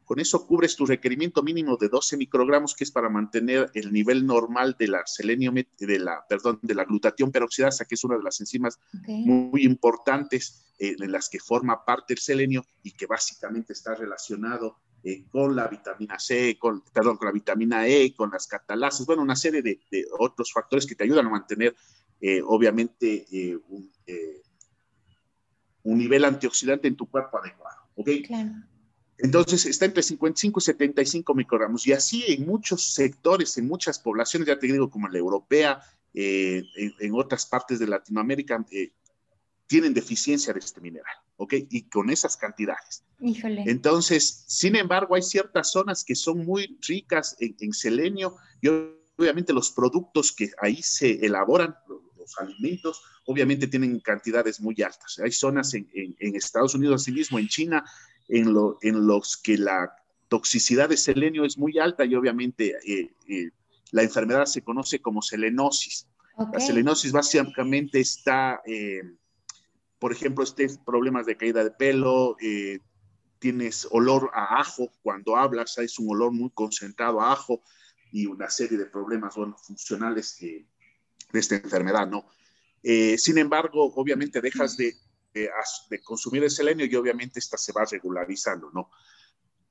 Con 0.10 0.20
eso 0.20 0.48
cubres 0.48 0.76
tu 0.76 0.88
requerimiento 0.88 1.44
mínimo 1.44 1.78
de 1.78 1.88
12 1.88 2.18
microgramos, 2.18 2.74
que 2.74 2.84
es 2.84 2.90
para 2.90 3.10
mantener 3.10 3.70
el 3.76 3.94
nivel 3.94 4.26
normal 4.26 4.76
de 4.80 4.88
la 4.88 5.06
selenio, 5.06 5.52
de 5.52 6.00
la, 6.00 6.26
perdón, 6.28 6.58
de 6.64 6.74
la 6.74 6.84
glutatión 6.84 7.32
peroxidasa, 7.32 7.86
que 7.86 7.94
es 7.94 8.04
una 8.04 8.18
de 8.18 8.24
las 8.24 8.40
enzimas 8.40 8.80
muy 9.06 9.64
importantes 9.64 10.66
eh, 10.80 10.96
en 10.98 11.12
las 11.12 11.30
que 11.30 11.40
forma 11.40 11.86
parte 11.86 12.16
el 12.16 12.20
selenio 12.20 12.66
y 12.82 12.94
que 12.94 13.06
básicamente 13.06 13.74
está 13.74 13.94
relacionado 13.94 14.80
eh, 15.04 15.26
con 15.30 15.56
la 15.56 15.68
vitamina 15.68 16.18
C, 16.18 16.58
con, 16.58 16.82
perdón, 16.92 17.18
con 17.18 17.28
la 17.28 17.32
vitamina 17.32 17.86
E, 17.86 18.16
con 18.16 18.32
las 18.32 18.48
catalasas, 18.48 19.06
bueno, 19.06 19.22
una 19.22 19.36
serie 19.36 19.62
de, 19.62 19.80
otros 20.18 20.52
factores 20.52 20.88
que 20.88 20.96
te 20.96 21.04
ayudan 21.04 21.28
a 21.28 21.30
mantener, 21.30 21.76
eh, 22.20 22.42
obviamente, 22.44 23.28
un, 23.70 23.92
un, 25.84 25.98
nivel 26.00 26.26
antioxidante 26.26 26.88
en 26.88 26.96
tu 26.96 27.06
cuerpo 27.06 27.38
adecuado. 27.38 27.78
¿Ok? 27.94 28.10
Claro. 28.26 28.69
Entonces 29.22 29.66
está 29.66 29.86
entre 29.86 30.02
55 30.02 30.60
y 30.60 30.64
75 30.64 31.36
microgramos. 31.36 31.86
Y 31.86 31.94
así 31.94 32.24
en 32.28 32.46
muchos 32.46 32.94
sectores, 32.94 33.58
en 33.58 33.68
muchas 33.68 34.00
poblaciones, 34.00 34.48
ya 34.48 34.58
te 34.58 34.68
digo, 34.68 34.90
como 34.90 35.10
la 35.10 35.18
europea, 35.18 35.82
eh, 36.14 36.64
en, 37.00 37.14
otras 37.14 37.46
partes 37.46 37.80
de 37.80 37.88
Latinoamérica, 37.88 38.66
eh, 38.72 38.92
tienen 39.68 39.94
deficiencia 39.94 40.54
de 40.54 40.60
este 40.60 40.82
mineral, 40.82 41.14
¿ok? 41.38 41.54
Y 41.70 41.84
con 41.90 42.10
esas 42.10 42.36
cantidades. 42.38 43.04
Híjole. 43.20 43.64
Entonces, 43.68 44.46
sin 44.48 44.76
embargo, 44.76 45.16
hay 45.16 45.22
ciertas 45.22 45.72
zonas 45.72 46.04
que 46.04 46.16
son 46.16 46.46
muy 46.46 46.80
ricas 46.88 47.36
en, 47.40 47.74
selenio 47.74 48.38
y 48.62 48.70
obviamente 49.18 49.54
los 49.54 49.70
productos 49.72 50.32
que 50.32 50.50
ahí 50.60 50.82
se 50.82 51.24
elaboran, 51.24 51.76
los 52.18 52.40
alimentos, 52.40 53.02
obviamente 53.26 53.68
tienen 53.68 54.00
cantidades 54.00 54.60
muy 54.60 54.82
altas. 54.82 55.20
Hay 55.24 55.32
zonas 55.32 55.74
en, 55.76 55.88
en 55.94 56.36
Estados 56.36 56.74
Unidos, 56.74 57.04
asimismo 57.04 57.38
en 57.38 57.48
China, 57.48 57.84
en, 58.30 58.54
lo, 58.54 58.78
en 58.82 59.06
los 59.06 59.36
que 59.36 59.58
la 59.58 59.94
toxicidad 60.30 60.88
de 60.88 60.98
selenio 60.98 61.44
es 61.44 61.58
muy 61.58 61.80
alta 61.80 62.06
y 62.06 62.16
obviamente 62.16 62.78
eh, 62.86 63.12
eh, 63.28 63.50
la 63.92 64.04
enfermedad 64.04 64.46
se 64.46 64.62
conoce 64.62 65.02
como 65.02 65.22
selenosis. 65.22 66.08
La 66.54 66.60
selenosis 66.62 67.12
básicamente 67.12 68.00
está, 68.00 68.62
eh, 68.66 69.02
por 69.98 70.14
ejemplo, 70.14 70.42
este 70.42 70.70
problemas 70.86 71.26
de 71.26 71.36
caída 71.36 71.66
de 71.66 71.72
pelo, 71.72 72.38
tienes 73.40 73.86
olor 73.92 74.32
a 74.34 74.62
ajo 74.62 74.90
cuando 75.02 75.36
hablas, 75.36 75.78
es 75.80 76.00
un 76.00 76.10
olor 76.12 76.32
muy 76.32 76.50
concentrado 76.52 77.20
a 77.20 77.34
ajo 77.34 77.62
y 78.14 78.26
una 78.26 78.50
serie 78.50 78.78
de 78.78 78.86
problemas 78.86 79.36
bueno, 79.36 79.58
funcionales 79.58 80.38
de 80.40 80.66
esta 81.34 81.56
enfermedad, 81.58 82.08
¿no? 82.08 82.26
sin 83.18 83.38
embargo, 83.38 83.92
obviamente 83.96 84.40
dejas 84.40 84.78
de, 84.78 84.96
de, 85.34 85.50
consumir 86.04 86.44
el 86.44 86.52
selenio 86.52 86.86
y 86.86 86.96
obviamente 86.96 87.40
esta 87.40 87.58
se 87.58 87.72
va 87.72 87.86
regularizando, 87.86 88.72
¿no? 88.72 88.90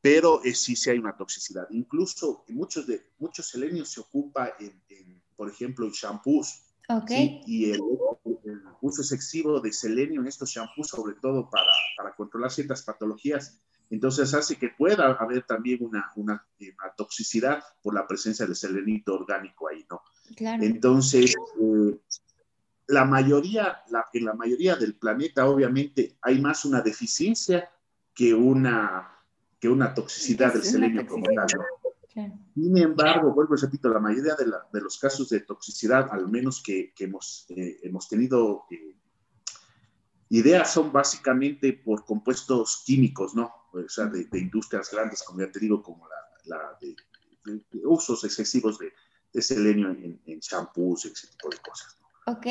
Pero 0.00 0.42
eh, 0.44 0.54
sí, 0.54 0.76
sí 0.76 0.90
hay 0.90 0.98
una 0.98 1.16
toxicidad. 1.16 1.66
Incluso 1.70 2.44
muchos, 2.48 2.86
de, 2.86 3.10
muchos 3.18 3.48
selenios 3.48 3.90
se 3.90 4.00
ocupa 4.00 4.54
en, 4.60 5.22
por 5.36 5.50
ejemplo, 5.50 5.86
en 5.86 5.92
shampoos. 5.92 6.64
Okay. 6.88 7.42
Y 7.46 7.72
el, 7.72 7.80
uso 8.80 9.02
excesivo 9.02 9.60
de 9.60 9.72
selenio 9.72 10.20
en 10.20 10.28
estos 10.28 10.50
shampoos, 10.50 10.88
sobre 10.88 11.16
todo 11.16 11.50
para, 11.50 11.70
para, 11.96 12.14
controlar 12.14 12.50
ciertas 12.50 12.82
patologías, 12.82 13.60
entonces 13.90 14.32
hace 14.34 14.56
que 14.56 14.68
pueda 14.68 15.12
haber 15.14 15.44
también 15.44 15.84
una, 15.84 16.10
una, 16.16 16.46
una, 16.60 16.92
toxicidad 16.96 17.62
por 17.82 17.94
la 17.94 18.06
presencia 18.06 18.46
del 18.46 18.54
selenito 18.54 19.14
orgánico 19.14 19.68
ahí, 19.68 19.84
¿no? 19.90 20.02
Claro. 20.36 20.62
Entonces, 20.62 21.34
eh, 21.60 21.98
la 22.88 23.04
mayoría, 23.04 23.82
en 24.14 24.24
la 24.24 24.32
mayoría 24.32 24.74
del 24.74 24.94
planeta, 24.96 25.46
obviamente, 25.46 26.16
hay 26.22 26.40
más 26.40 26.64
una 26.64 26.80
deficiencia 26.80 27.70
que 28.14 28.32
una, 28.32 29.24
que 29.60 29.68
una 29.68 29.94
toxicidad 29.94 30.54
del 30.54 30.64
selenio 30.64 31.06
como 31.06 31.26
tal. 31.26 31.46
Sin 32.54 32.78
embargo, 32.78 33.32
vuelvo 33.32 33.54
y 33.54 33.60
repito, 33.60 33.90
la 33.90 34.00
mayoría 34.00 34.34
de, 34.34 34.80
los 34.80 34.98
casos 34.98 35.28
de 35.28 35.40
toxicidad, 35.40 36.08
al 36.10 36.28
menos 36.28 36.62
que, 36.62 36.94
hemos, 36.98 37.46
eh, 37.50 37.78
hemos 37.82 38.08
tenido 38.08 38.64
eh, 38.70 38.96
ideas, 40.30 40.72
son 40.72 40.90
básicamente 40.90 41.74
por 41.74 42.06
compuestos 42.06 42.82
químicos, 42.86 43.34
¿no? 43.34 43.52
O 43.72 43.86
sea, 43.88 44.06
de, 44.06 44.26
industrias 44.32 44.90
grandes, 44.90 45.22
como 45.22 45.40
ya 45.40 45.52
te 45.52 45.60
digo, 45.60 45.82
como 45.82 46.08
la, 46.46 46.76
de, 46.80 46.96
usos 47.84 48.24
excesivos 48.24 48.78
de, 48.78 49.42
selenio 49.42 49.90
en, 49.90 50.20
en 50.24 50.40
shampoos, 50.40 51.04
ese 51.04 51.28
tipo 51.28 51.50
de 51.50 51.58
cosas. 51.58 51.97
Ok. 52.28 52.46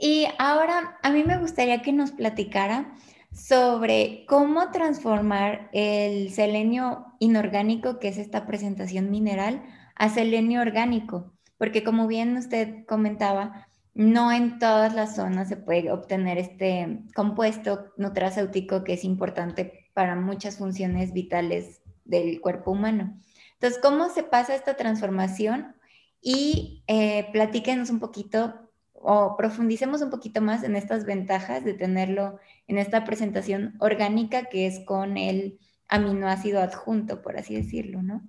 Y 0.00 0.26
ahora 0.36 0.98
a 1.04 1.10
mí 1.10 1.22
me 1.22 1.38
gustaría 1.38 1.80
que 1.80 1.92
nos 1.92 2.10
platicara 2.10 2.92
sobre 3.32 4.24
cómo 4.26 4.72
transformar 4.72 5.70
el 5.72 6.32
selenio 6.32 7.06
inorgánico, 7.20 8.00
que 8.00 8.08
es 8.08 8.18
esta 8.18 8.46
presentación 8.48 9.12
mineral, 9.12 9.62
a 9.94 10.08
selenio 10.08 10.60
orgánico, 10.60 11.32
porque 11.56 11.84
como 11.84 12.08
bien 12.08 12.36
usted 12.36 12.84
comentaba, 12.86 13.68
no 13.94 14.32
en 14.32 14.58
todas 14.58 14.92
las 14.92 15.14
zonas 15.14 15.48
se 15.48 15.56
puede 15.56 15.92
obtener 15.92 16.38
este 16.38 17.04
compuesto 17.14 17.92
nutracéutico 17.96 18.82
que 18.82 18.94
es 18.94 19.04
importante 19.04 19.88
para 19.94 20.16
muchas 20.16 20.58
funciones 20.58 21.12
vitales 21.12 21.80
del 22.04 22.40
cuerpo 22.40 22.72
humano. 22.72 23.20
Entonces, 23.52 23.80
¿cómo 23.80 24.08
se 24.08 24.24
pasa 24.24 24.56
esta 24.56 24.74
transformación? 24.74 25.76
Y 26.20 26.82
eh, 26.88 27.28
platíquenos 27.32 27.90
un 27.90 28.00
poquito 28.00 28.63
o 29.06 29.36
profundicemos 29.36 30.00
un 30.00 30.08
poquito 30.08 30.40
más 30.40 30.62
en 30.62 30.76
estas 30.76 31.04
ventajas 31.04 31.62
de 31.62 31.74
tenerlo 31.74 32.38
en 32.66 32.78
esta 32.78 33.04
presentación 33.04 33.74
orgánica 33.78 34.46
que 34.46 34.66
es 34.66 34.80
con 34.86 35.18
el 35.18 35.58
aminoácido 35.88 36.62
adjunto, 36.62 37.20
por 37.20 37.36
así 37.36 37.54
decirlo, 37.54 38.02
¿no? 38.02 38.26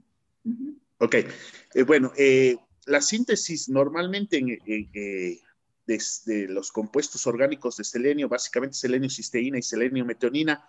Ok, 0.98 1.15
eh, 1.15 1.84
bueno, 1.84 2.12
eh, 2.17 2.58
la 2.88 3.00
síntesis 3.00 3.70
normalmente 3.70 4.38
en, 4.38 4.50
eh, 4.50 5.39
de, 5.88 6.48
los 6.50 6.74
compuestos 6.74 7.25
orgánicos 7.25 7.77
de 7.77 7.86
selenio, 7.86 8.27
básicamente 8.27 8.75
selenio 8.75 9.10
cisteína 9.10 9.58
y 9.58 9.62
selenio 9.62 10.03
metionina, 10.03 10.67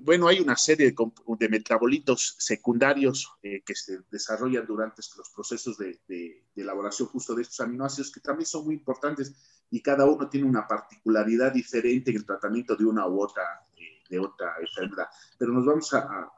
bueno, 0.00 0.26
hay 0.26 0.40
una 0.40 0.56
serie 0.56 0.92
de, 0.92 1.48
metabolitos 1.48 2.34
secundarios 2.38 3.32
eh, 3.42 3.62
que 3.64 3.74
se 3.74 4.00
desarrollan 4.10 4.66
durante 4.66 5.02
los 5.16 5.30
procesos 5.30 5.78
de, 5.78 6.44
elaboración 6.56 7.08
justo 7.08 7.34
de 7.34 7.42
estos 7.42 7.60
aminoácidos 7.60 8.10
que 8.10 8.20
también 8.20 8.46
son 8.46 8.64
muy 8.64 8.74
importantes 8.74 9.32
y 9.70 9.80
cada 9.80 10.04
uno 10.04 10.28
tiene 10.28 10.48
una 10.48 10.66
particularidad 10.66 11.52
diferente 11.52 12.10
en 12.10 12.18
el 12.18 12.26
tratamiento 12.26 12.76
de 12.76 12.84
una 12.84 13.06
u 13.06 13.22
otra, 13.22 13.42
eh, 13.76 14.02
de 14.10 14.18
otra 14.18 14.54
enfermedad. 14.60 15.06
Pero 15.38 15.52
nos 15.52 15.64
vamos 15.64 15.94
a, 15.94 16.28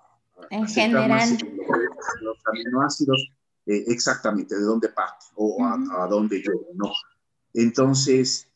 en 0.50 0.68
general. 0.68 1.38
los 2.20 2.38
aminoácidos, 2.46 3.30
exactamente, 3.66 4.54
de 4.54 4.62
dónde 4.62 4.90
parte 4.90 5.26
o 5.36 5.64
a, 5.64 6.06
dónde 6.08 6.42
yo, 6.42 6.52
¿no? 6.74 6.92
Entonces, 7.54 8.48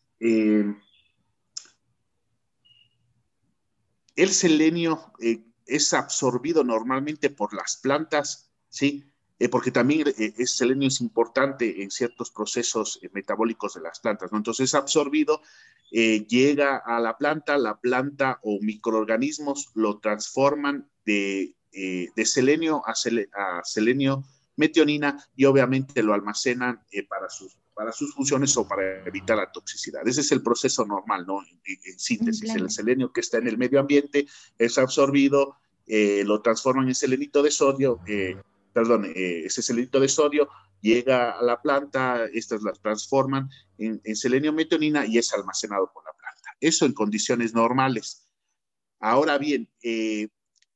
el 4.18 4.30
selenio 4.30 5.12
eh, 5.20 5.44
es 5.64 5.94
absorbido 5.94 6.64
normalmente 6.64 7.30
por 7.30 7.54
las 7.54 7.76
plantas, 7.76 8.50
¿sí? 8.68 9.04
eh, 9.38 9.48
porque 9.48 9.70
también 9.70 10.08
eh, 10.08 10.34
el 10.37 10.48
selenio 10.48 10.88
es 10.88 11.00
importante 11.00 11.84
en 11.84 11.92
ciertos 11.92 12.32
procesos 12.32 12.98
metabólicos 13.12 13.75
de 13.75 13.82
las 13.82 14.00
plantas, 14.00 14.32
¿no? 14.32 14.38
Entonces 14.38 14.64
es 14.64 14.75
absorbido, 14.75 15.40
llega 15.90 16.76
a 16.76 16.98
la 16.98 17.16
planta, 17.16 17.56
la 17.56 17.80
planta 17.80 18.40
o 18.42 18.58
microorganismos 18.60 19.70
lo 19.75 20.00
transforman 20.00 20.90
de, 21.06 21.54
de 21.72 22.25
selenio 22.26 22.82
a, 22.87 22.92
a, 22.92 23.64
selenio 23.64 24.25
metionina 24.56 25.25
y 25.34 25.46
obviamente 25.46 26.02
lo 26.02 26.12
almacenan 26.12 26.84
para 27.08 27.30
sus 27.30 27.56
para 27.78 27.92
sus 27.92 28.12
funciones 28.12 28.56
o 28.56 28.66
para 28.66 29.06
evitar 29.06 29.37
la 29.37 29.52
toxicidad. 29.52 30.00
Ese 30.04 30.23
es 30.23 30.32
el 30.32 30.42
proceso 30.42 30.85
normal, 30.85 31.25
¿no? 31.25 31.42
En, 31.44 31.97
síntesis, 31.97 32.52
el 32.56 32.68
selenio 32.70 33.12
que 33.12 33.20
está 33.20 33.38
en 33.38 33.47
el 33.47 33.56
medio 33.56 33.78
ambiente 33.78 34.26
es 34.58 34.78
absorbido, 34.78 35.58
eh, 35.87 36.25
lo 36.25 36.42
transforman 36.42 36.88
en 36.88 36.97
selenito 36.97 37.40
de 37.40 37.52
sodio, 37.52 38.00
eh, 38.08 38.37
perdón, 38.73 39.04
eh, 39.04 39.44
ese 39.44 39.62
selenito 39.62 40.00
de 40.00 40.08
sodio 40.08 40.49
llega 40.80 41.38
a 41.38 41.42
la 41.44 41.62
planta, 41.62 42.25
estas 42.32 42.64
las 42.64 42.80
transforman 42.80 43.49
en, 43.78 44.00
en 44.02 44.16
selenio 44.16 44.52
metionina 44.52 45.06
y 45.06 45.16
es 45.16 45.32
almacenado 45.32 45.88
por 45.94 46.04
la 46.04 46.11
planta. 46.18 46.56
Eso 46.58 46.85
en 46.85 46.94
condiciones 46.94 47.54
normales. 47.54 48.28
Ahora 48.99 49.38
bien, 49.38 49.70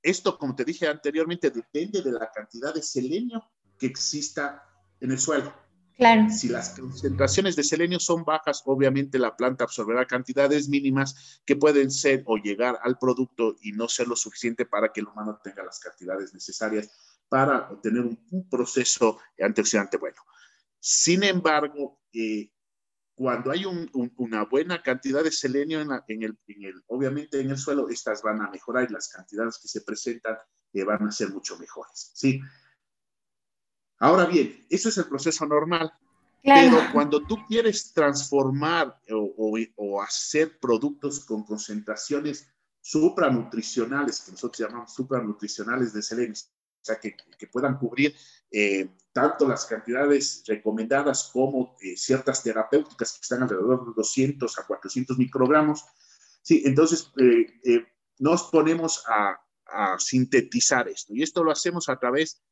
esto, 0.01 0.39
como 0.39 0.55
te 0.55 0.65
dije 0.65 0.87
anteriormente, 0.87 1.51
depende 1.51 2.01
de 2.01 2.13
la 2.13 2.31
cantidad 2.31 2.73
de 2.73 2.81
selenio 2.81 3.43
que 3.77 3.87
exista 3.87 4.63
en 5.01 5.11
el 5.11 5.19
suelo. 5.19 5.53
Si 6.31 6.49
las 6.49 6.71
concentraciones 6.71 7.55
de 7.55 7.63
selenio 7.63 8.01
son 8.01 8.25
bajas, 8.25 8.63
obviamente 8.67 9.19
la 9.19 9.37
planta 9.37 9.65
absorberá 9.65 10.05
cantidades 10.07 10.69
mínimas 10.69 11.41
que 11.45 11.55
pueden 11.55 11.91
ser 11.93 12.25
o 12.27 12.37
llegar 12.39 12.79
al 12.83 12.99
producto 12.99 13.57
y 13.63 13.73
no 13.73 13.89
ser 13.89 14.09
lo 14.09 14.17
suficiente 14.17 14.67
para 14.67 14.93
que 14.93 15.01
el 15.01 15.07
humano 15.07 15.39
tenga 15.45 15.63
las 15.63 15.79
cantidades 15.79 16.35
necesarias 16.35 16.91
para 17.29 17.71
obtener 17.71 18.03
un, 18.03 18.49
proceso 18.51 19.21
antioxidante 19.41 19.97
bueno. 19.97 20.21
Sin 20.81 21.23
embargo, 21.23 22.01
eh, 22.13 22.51
cuando 23.15 23.53
hay 23.53 23.65
una 23.65 24.45
buena 24.45 24.83
cantidad 24.83 25.23
de 25.23 25.31
selenio 25.31 25.81
en, 25.81 26.23
el, 26.23 26.37
obviamente 26.89 27.41
en 27.41 27.51
el 27.51 27.59
suelo, 27.59 27.89
estas 27.89 28.23
van 28.23 28.43
a 28.43 28.51
mejorar 28.51 28.89
y 28.91 28.93
las 28.93 29.09
cantidades 29.09 29.59
que 29.63 29.69
se 29.69 29.83
presentan 29.83 30.37
eh, 30.73 30.83
van 30.83 31.07
a 31.07 31.13
ser 31.13 31.31
mucho 31.31 31.57
mejores. 31.59 32.11
¿sí? 32.15 32.41
Ahora 34.03 34.27
bien, 34.27 34.67
eso 34.69 34.89
es 34.89 34.99
el 34.99 35.05
proceso 35.05 35.47
normal. 35.47 35.93
Pero 36.43 36.77
cuando 36.93 37.25
tú 37.25 37.39
quieres 37.47 37.93
transformar 37.93 38.99
o, 39.09 40.03
hacer 40.03 40.59
productos 40.59 41.21
con 41.21 41.45
concentraciones 41.45 42.49
supranutricionales, 42.81 44.23
que 44.23 44.33
nosotros 44.33 44.59
llamamos 44.59 44.93
supranutricionales 44.93 45.93
de 45.93 46.03
selenio, 46.03 46.33
o 46.33 46.85
sea, 46.85 46.99
que, 46.99 47.15
puedan 47.47 47.79
cubrir 47.79 48.13
eh, 48.51 48.91
tanto 49.13 49.47
las 49.47 49.67
cantidades 49.67 50.43
recomendadas 50.49 51.31
como 51.33 51.77
eh, 51.81 51.97
ciertas 51.97 52.43
terapéuticas 52.43 53.13
que 53.13 53.21
están 53.21 53.45
alrededor 53.45 53.87
de 53.87 53.93
200 53.95 54.59
a 54.59 54.67
400 54.67 55.17
microgramos. 55.17 55.85
Sí, 56.43 56.65
entonces 56.65 57.13
eh, 57.19 57.87
nos 58.19 58.43
ponemos 58.51 59.05
a, 59.07 59.41
a, 59.67 59.97
sintetizar 60.01 60.89
esto 60.89 61.15
y 61.15 61.23
esto 61.23 61.45
lo 61.45 61.53
hacemos 61.53 61.89
a 61.89 62.01
través 62.01 62.43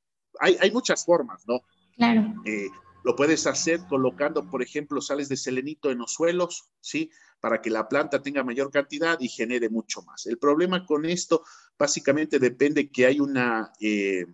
hay, 0.40 0.70
muchas 0.70 1.04
formas, 1.04 1.46
¿no? 1.46 1.60
Claro. 1.96 2.34
Eh, 2.44 2.68
lo 3.04 3.16
puedes 3.16 3.46
hacer 3.46 3.80
colocando, 3.88 4.48
por 4.48 4.62
ejemplo, 4.62 5.00
sales 5.00 5.28
de 5.28 5.36
selenito 5.36 5.90
en 5.90 5.98
los 5.98 6.12
suelos, 6.12 6.70
¿sí? 6.80 7.10
Para 7.40 7.60
que 7.62 7.70
la 7.70 7.88
planta 7.88 8.22
tenga 8.22 8.44
mayor 8.44 8.70
cantidad 8.70 9.18
y 9.20 9.28
genere 9.28 9.68
mucho 9.68 10.02
más. 10.02 10.26
El 10.26 10.38
problema 10.38 10.84
con 10.84 11.06
esto 11.06 11.42
básicamente 11.78 12.38
depende 12.38 12.90
que 12.90 13.06
hay 13.06 13.20
una, 13.20 13.72
eh, 13.80 14.26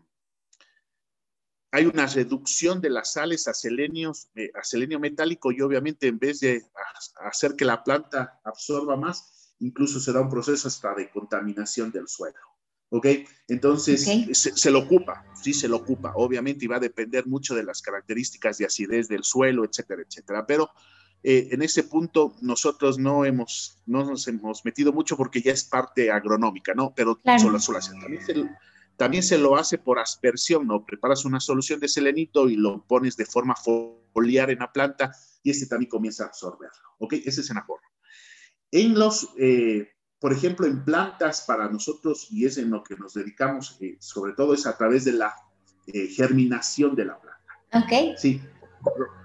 hay 1.70 1.86
una 1.86 2.06
reducción 2.06 2.80
de 2.80 2.90
las 2.90 3.12
sales 3.12 3.46
a, 3.48 3.54
selenios, 3.54 4.28
eh, 4.34 4.50
a 4.54 4.64
selenio 4.64 4.98
metálico 4.98 5.52
y 5.52 5.60
obviamente 5.60 6.08
en 6.08 6.18
vez 6.18 6.40
de 6.40 6.64
hacer 7.24 7.54
que 7.54 7.64
la 7.64 7.84
planta 7.84 8.40
absorba 8.44 8.96
más, 8.96 9.54
incluso 9.60 10.00
se 10.00 10.12
da 10.12 10.20
un 10.20 10.30
proceso 10.30 10.68
hasta 10.68 10.94
de 10.94 11.10
contaminación 11.10 11.92
del 11.92 12.08
suelo. 12.08 12.38
¿Ok? 12.90 13.06
Entonces, 13.48 14.04
Se, 14.32 14.70
lo 14.70 14.80
ocupa, 14.80 15.24
sí, 15.40 15.52
se 15.52 15.68
lo 15.68 15.76
ocupa, 15.76 16.12
obviamente, 16.14 16.64
y 16.64 16.68
va 16.68 16.76
a 16.76 16.80
depender 16.80 17.26
mucho 17.26 17.54
de 17.54 17.64
las 17.64 17.82
características 17.82 18.58
de 18.58 18.66
acidez 18.66 19.08
del 19.08 19.24
suelo, 19.24 19.64
etcétera, 19.64 20.02
etcétera. 20.02 20.46
Pero 20.46 20.70
eh, 21.22 21.48
en 21.50 21.62
ese 21.62 21.84
punto 21.84 22.36
nosotros 22.40 22.98
no, 22.98 23.24
hemos, 23.24 23.82
no 23.86 24.04
nos 24.04 24.28
hemos 24.28 24.64
metido 24.64 24.92
mucho 24.92 25.16
porque 25.16 25.42
ya 25.42 25.52
es 25.52 25.64
parte 25.64 26.10
agronómica, 26.10 26.74
¿no? 26.74 26.92
Pero 26.94 27.18
solo, 27.38 27.58
solo 27.58 27.80
también, 28.00 28.24
se, 28.24 28.34
también 28.96 29.22
se 29.22 29.38
lo 29.38 29.56
hace 29.56 29.78
por 29.78 29.98
aspersión, 29.98 30.66
¿no? 30.66 30.84
Preparas 30.84 31.24
una 31.24 31.40
solución 31.40 31.80
de 31.80 31.88
selenito 31.88 32.48
y 32.48 32.56
lo 32.56 32.84
pones 32.86 33.16
de 33.16 33.26
forma 33.26 33.56
foliar 33.56 34.50
en 34.50 34.60
la 34.60 34.72
planta 34.72 35.12
y 35.42 35.50
este 35.50 35.66
también 35.66 35.90
comienza 35.90 36.24
a 36.24 36.26
absorberlo, 36.28 36.88
¿ok? 36.98 37.14
Ese 37.24 37.40
es 37.40 37.50
en 37.50 37.58
aporte. 37.58 37.86
En 38.70 38.98
los... 38.98 39.28
Eh, 39.38 39.88
por 40.26 40.32
ejemplo, 40.32 40.66
en 40.66 40.84
plantas 40.84 41.42
para 41.42 41.68
nosotros, 41.68 42.26
y 42.32 42.46
es 42.46 42.58
en 42.58 42.68
lo 42.70 42.82
que 42.82 42.96
nos 42.96 43.14
dedicamos, 43.14 43.78
eh, 43.80 43.96
sobre 44.00 44.32
todo 44.32 44.54
es 44.54 44.66
a 44.66 44.76
través 44.76 45.04
de 45.04 45.12
la 45.12 45.32
eh, 45.86 46.08
germinación 46.08 46.96
de 46.96 47.04
la 47.04 47.16
planta. 47.20 47.44
Ok. 47.72 48.16
Sí, 48.16 48.42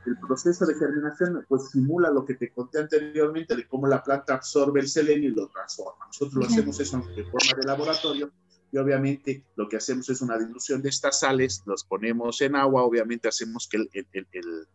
el 0.05 0.19
proceso 0.19 0.63
de 0.63 0.75
germinación 0.75 1.43
pues 1.49 1.71
simula 1.71 2.11
lo 2.11 2.23
que 2.23 2.35
te 2.35 2.53
conté 2.53 2.81
anteriormente 2.81 3.55
de 3.55 3.67
cómo 3.67 3.87
la 3.87 4.03
planta 4.03 4.35
absorbe 4.35 4.79
el 4.79 4.87
selenio 4.87 5.29
y 5.29 5.33
lo 5.33 5.47
transforma. 5.47 6.05
Nosotros 6.05 6.35
lo 6.35 6.45
hacemos 6.45 6.79
eso 6.79 6.97
en 6.97 7.25
forma 7.31 7.59
de 7.59 7.63
laboratorio 7.65 8.31
y 8.71 8.77
obviamente 8.77 9.43
lo 9.55 9.67
que 9.67 9.77
hacemos 9.77 10.07
es 10.07 10.21
una 10.21 10.37
dilución 10.37 10.83
de 10.83 10.89
estas 10.89 11.21
sales, 11.21 11.63
los 11.65 11.83
ponemos 11.83 12.41
en 12.41 12.55
agua, 12.55 12.83
obviamente 12.83 13.27
hacemos 13.27 13.67
que 13.67 13.77
el, 13.77 13.89
el, 13.93 14.27
el 14.33 14.67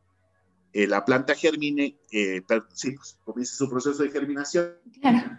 eh, 0.77 0.87
la 0.87 1.07
planta 1.07 1.35
germine, 1.35 1.99
eh, 2.13 2.43
sí, 2.75 2.95
comienza 3.25 3.57
su 3.57 3.67
proceso 3.67 4.03
de 4.03 4.11
germinación. 4.11 4.75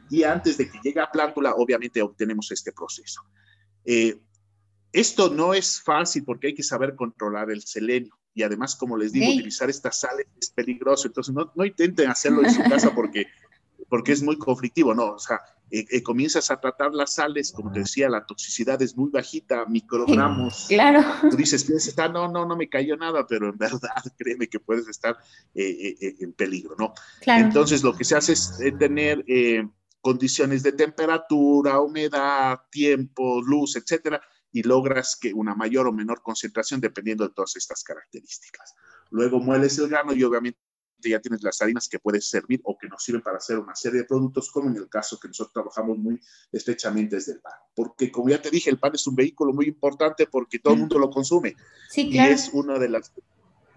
Y 0.10 0.24
antes 0.24 0.58
de 0.58 0.68
que 0.68 0.80
llegue 0.82 1.00
a 1.00 1.12
plántula, 1.12 1.54
obviamente 1.54 2.02
obtenemos 2.02 2.52
este 2.52 2.72
proceso. 2.72 3.22
Eh, 3.86 4.20
esto 4.92 5.32
no 5.32 5.54
es 5.54 5.80
fácil 5.80 6.24
porque 6.24 6.48
hay 6.48 6.56
que 6.56 6.64
saber 6.64 6.96
controlar 6.96 7.52
el 7.52 7.62
selenio. 7.62 8.18
Y 8.34 8.42
además, 8.42 8.76
como 8.76 8.98
les 8.98 9.12
digo, 9.12 9.32
utilizar 9.32 9.70
estas 9.70 10.00
sales 10.00 10.26
es 10.42 10.50
peligroso, 10.50 11.06
entonces 11.06 11.36
no, 11.36 11.52
no 11.54 11.66
intenten 11.66 12.10
hacerlo 12.10 12.44
en 12.44 12.52
su 12.52 12.64
casa 12.64 12.96
porque, 12.96 13.28
porque 13.90 14.14
es 14.14 14.24
muy 14.24 14.40
conflictivo, 14.40 14.96
no, 14.96 15.12
o 15.12 15.20
sea, 15.20 15.40
eh, 15.70 15.86
eh, 15.90 16.04
comienzas 16.04 16.50
a 16.50 16.60
tratar 16.60 16.94
las 16.94 17.16
sales, 17.16 17.52
como 17.52 17.72
te 17.72 17.80
decía, 17.80 18.10
la 18.10 18.26
toxicidad 18.26 18.82
es 18.82 18.96
muy 18.96 19.10
bajita, 19.10 19.66
microgramos. 19.66 20.68
Claro. 20.78 21.04
Tú 21.30 21.36
dices, 21.36 21.64
puedes 21.64 21.88
estar, 21.88 22.12
no, 22.12 22.32
no, 22.32 22.46
no 22.46 22.56
me 22.56 22.70
cayó 22.70 22.96
nada, 22.96 23.26
pero 23.28 23.50
en 23.50 23.58
verdad, 23.58 23.90
créeme 24.18 24.48
que 24.48 24.60
puedes 24.60 24.88
estar 24.88 25.18
eh, 25.56 26.16
en 26.20 26.34
peligro, 26.34 26.76
¿no? 26.78 26.94
Claro. 27.22 27.46
Entonces, 27.46 27.84
lo 27.84 27.96
que 27.96 28.04
se 28.04 28.16
hace 28.16 28.34
es 28.34 28.58
tener 28.78 29.26
condiciones 30.02 30.64
de 30.64 30.72
temperatura, 30.72 31.80
humedad, 31.82 32.62
tiempo, 32.70 33.42
luz, 33.42 33.76
etcétera, 33.76 34.22
y 34.52 34.64
logras 34.64 35.18
que 35.20 35.34
una 35.34 35.56
mayor 35.56 35.88
o 35.88 35.92
menor 35.92 36.22
concentración 36.22 36.80
dependiendo 36.80 37.28
de 37.28 37.34
todas 37.34 37.56
estas 37.56 37.84
características. 37.84 38.74
Luego 39.10 39.40
mueles 39.40 39.78
el 39.80 39.90
grano 39.90 40.14
y 40.14 40.24
obviamente 40.24 40.60
ya 41.04 41.20
tienes 41.20 41.44
las 41.44 41.62
harinas 41.62 41.88
que 41.88 42.00
puedes 42.00 42.30
servir 42.30 42.62
o 42.64 42.78
que 42.78 42.88
nos 42.88 43.04
sirven 43.04 43.22
para 43.22 43.38
hacer 43.38 43.60
una 43.60 43.76
serie 43.76 44.02
de 44.02 44.06
productos, 44.06 44.52
como 44.52 44.70
en 44.70 44.78
el 44.78 44.90
caso 44.90 45.20
que 45.20 45.28
nosotros 45.28 45.54
trabajamos 45.54 45.98
muy 45.98 46.20
estrechamente 46.52 47.16
desde 47.16 47.34
el 47.34 47.40
pan. 47.40 47.54
Porque, 47.76 48.12
como 48.12 48.30
ya 48.30 48.42
te 48.42 48.50
dije, 48.50 48.70
el 48.70 48.80
pan 48.80 48.94
es 48.96 49.06
un 49.08 49.16
vehículo 49.16 49.54
muy 49.54 49.66
importante 49.66 50.28
porque 50.28 50.60
todo 50.60 50.74
el 50.74 50.82
mundo 50.82 51.00
lo 51.00 51.10
consume. 51.10 51.56
Sí, 51.90 52.10
claro. 52.10 52.32
Y 52.32 52.34
es 52.34 52.50
una 52.54 52.80
de 52.80 52.90
las 52.90 53.12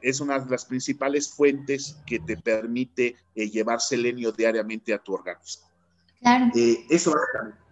es 0.02 0.20
una 0.20 0.38
de 0.38 0.50
las 0.50 0.64
principales 0.64 1.30
fuentes 1.30 1.98
que 2.06 2.20
te 2.20 2.36
permite 2.36 3.16
eh, 3.34 3.50
llevar 3.50 3.82
selenio 3.82 4.32
diariamente 4.32 4.94
a 4.94 4.98
tu 4.98 5.12
organismo. 5.12 5.68
Claro. 6.20 6.50
Eh, 6.54 6.86
eso 6.88 7.14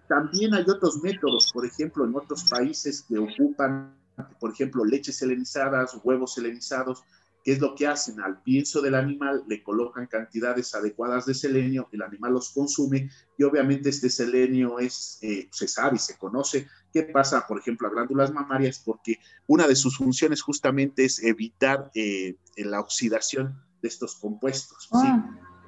también 0.08 0.54
hay 0.54 0.64
otros 0.68 1.02
métodos, 1.02 1.52
por 1.52 1.66
ejemplo, 1.66 2.04
en 2.04 2.14
otros 2.16 2.44
países 2.44 3.04
que 3.08 3.18
ocupan, 3.18 3.94
por 4.40 4.52
ejemplo, 4.52 4.84
leches 4.84 5.16
selenizadas, 5.16 5.98
huevos 6.02 6.34
selenizados, 6.34 7.04
¿Qué 7.48 7.54
es 7.54 7.60
lo 7.60 7.74
que 7.74 7.86
hacen? 7.86 8.20
Al 8.20 8.42
pienso 8.42 8.82
del 8.82 8.94
animal 8.94 9.42
le 9.48 9.62
colocan 9.62 10.06
cantidades 10.06 10.74
adecuadas 10.74 11.24
de 11.24 11.32
selenio, 11.32 11.88
el 11.92 12.02
animal 12.02 12.34
los 12.34 12.50
consume 12.50 13.08
y 13.38 13.42
obviamente 13.42 13.88
este 13.88 14.10
selenio 14.10 14.78
es, 14.78 15.18
eh, 15.22 15.48
se 15.50 15.66
sabe 15.66 15.96
y 15.96 15.98
se 15.98 16.18
conoce 16.18 16.68
qué 16.92 17.04
pasa, 17.04 17.46
por 17.46 17.58
ejemplo, 17.58 17.88
a 17.88 17.90
glándulas 17.90 18.34
mamarias, 18.34 18.82
porque 18.84 19.16
una 19.46 19.66
de 19.66 19.76
sus 19.76 19.96
funciones 19.96 20.42
justamente 20.42 21.06
es 21.06 21.22
evitar 21.22 21.90
eh, 21.94 22.36
la 22.58 22.80
oxidación 22.80 23.58
de 23.80 23.88
estos 23.88 24.16
compuestos. 24.16 24.86
¿sí? 24.92 25.08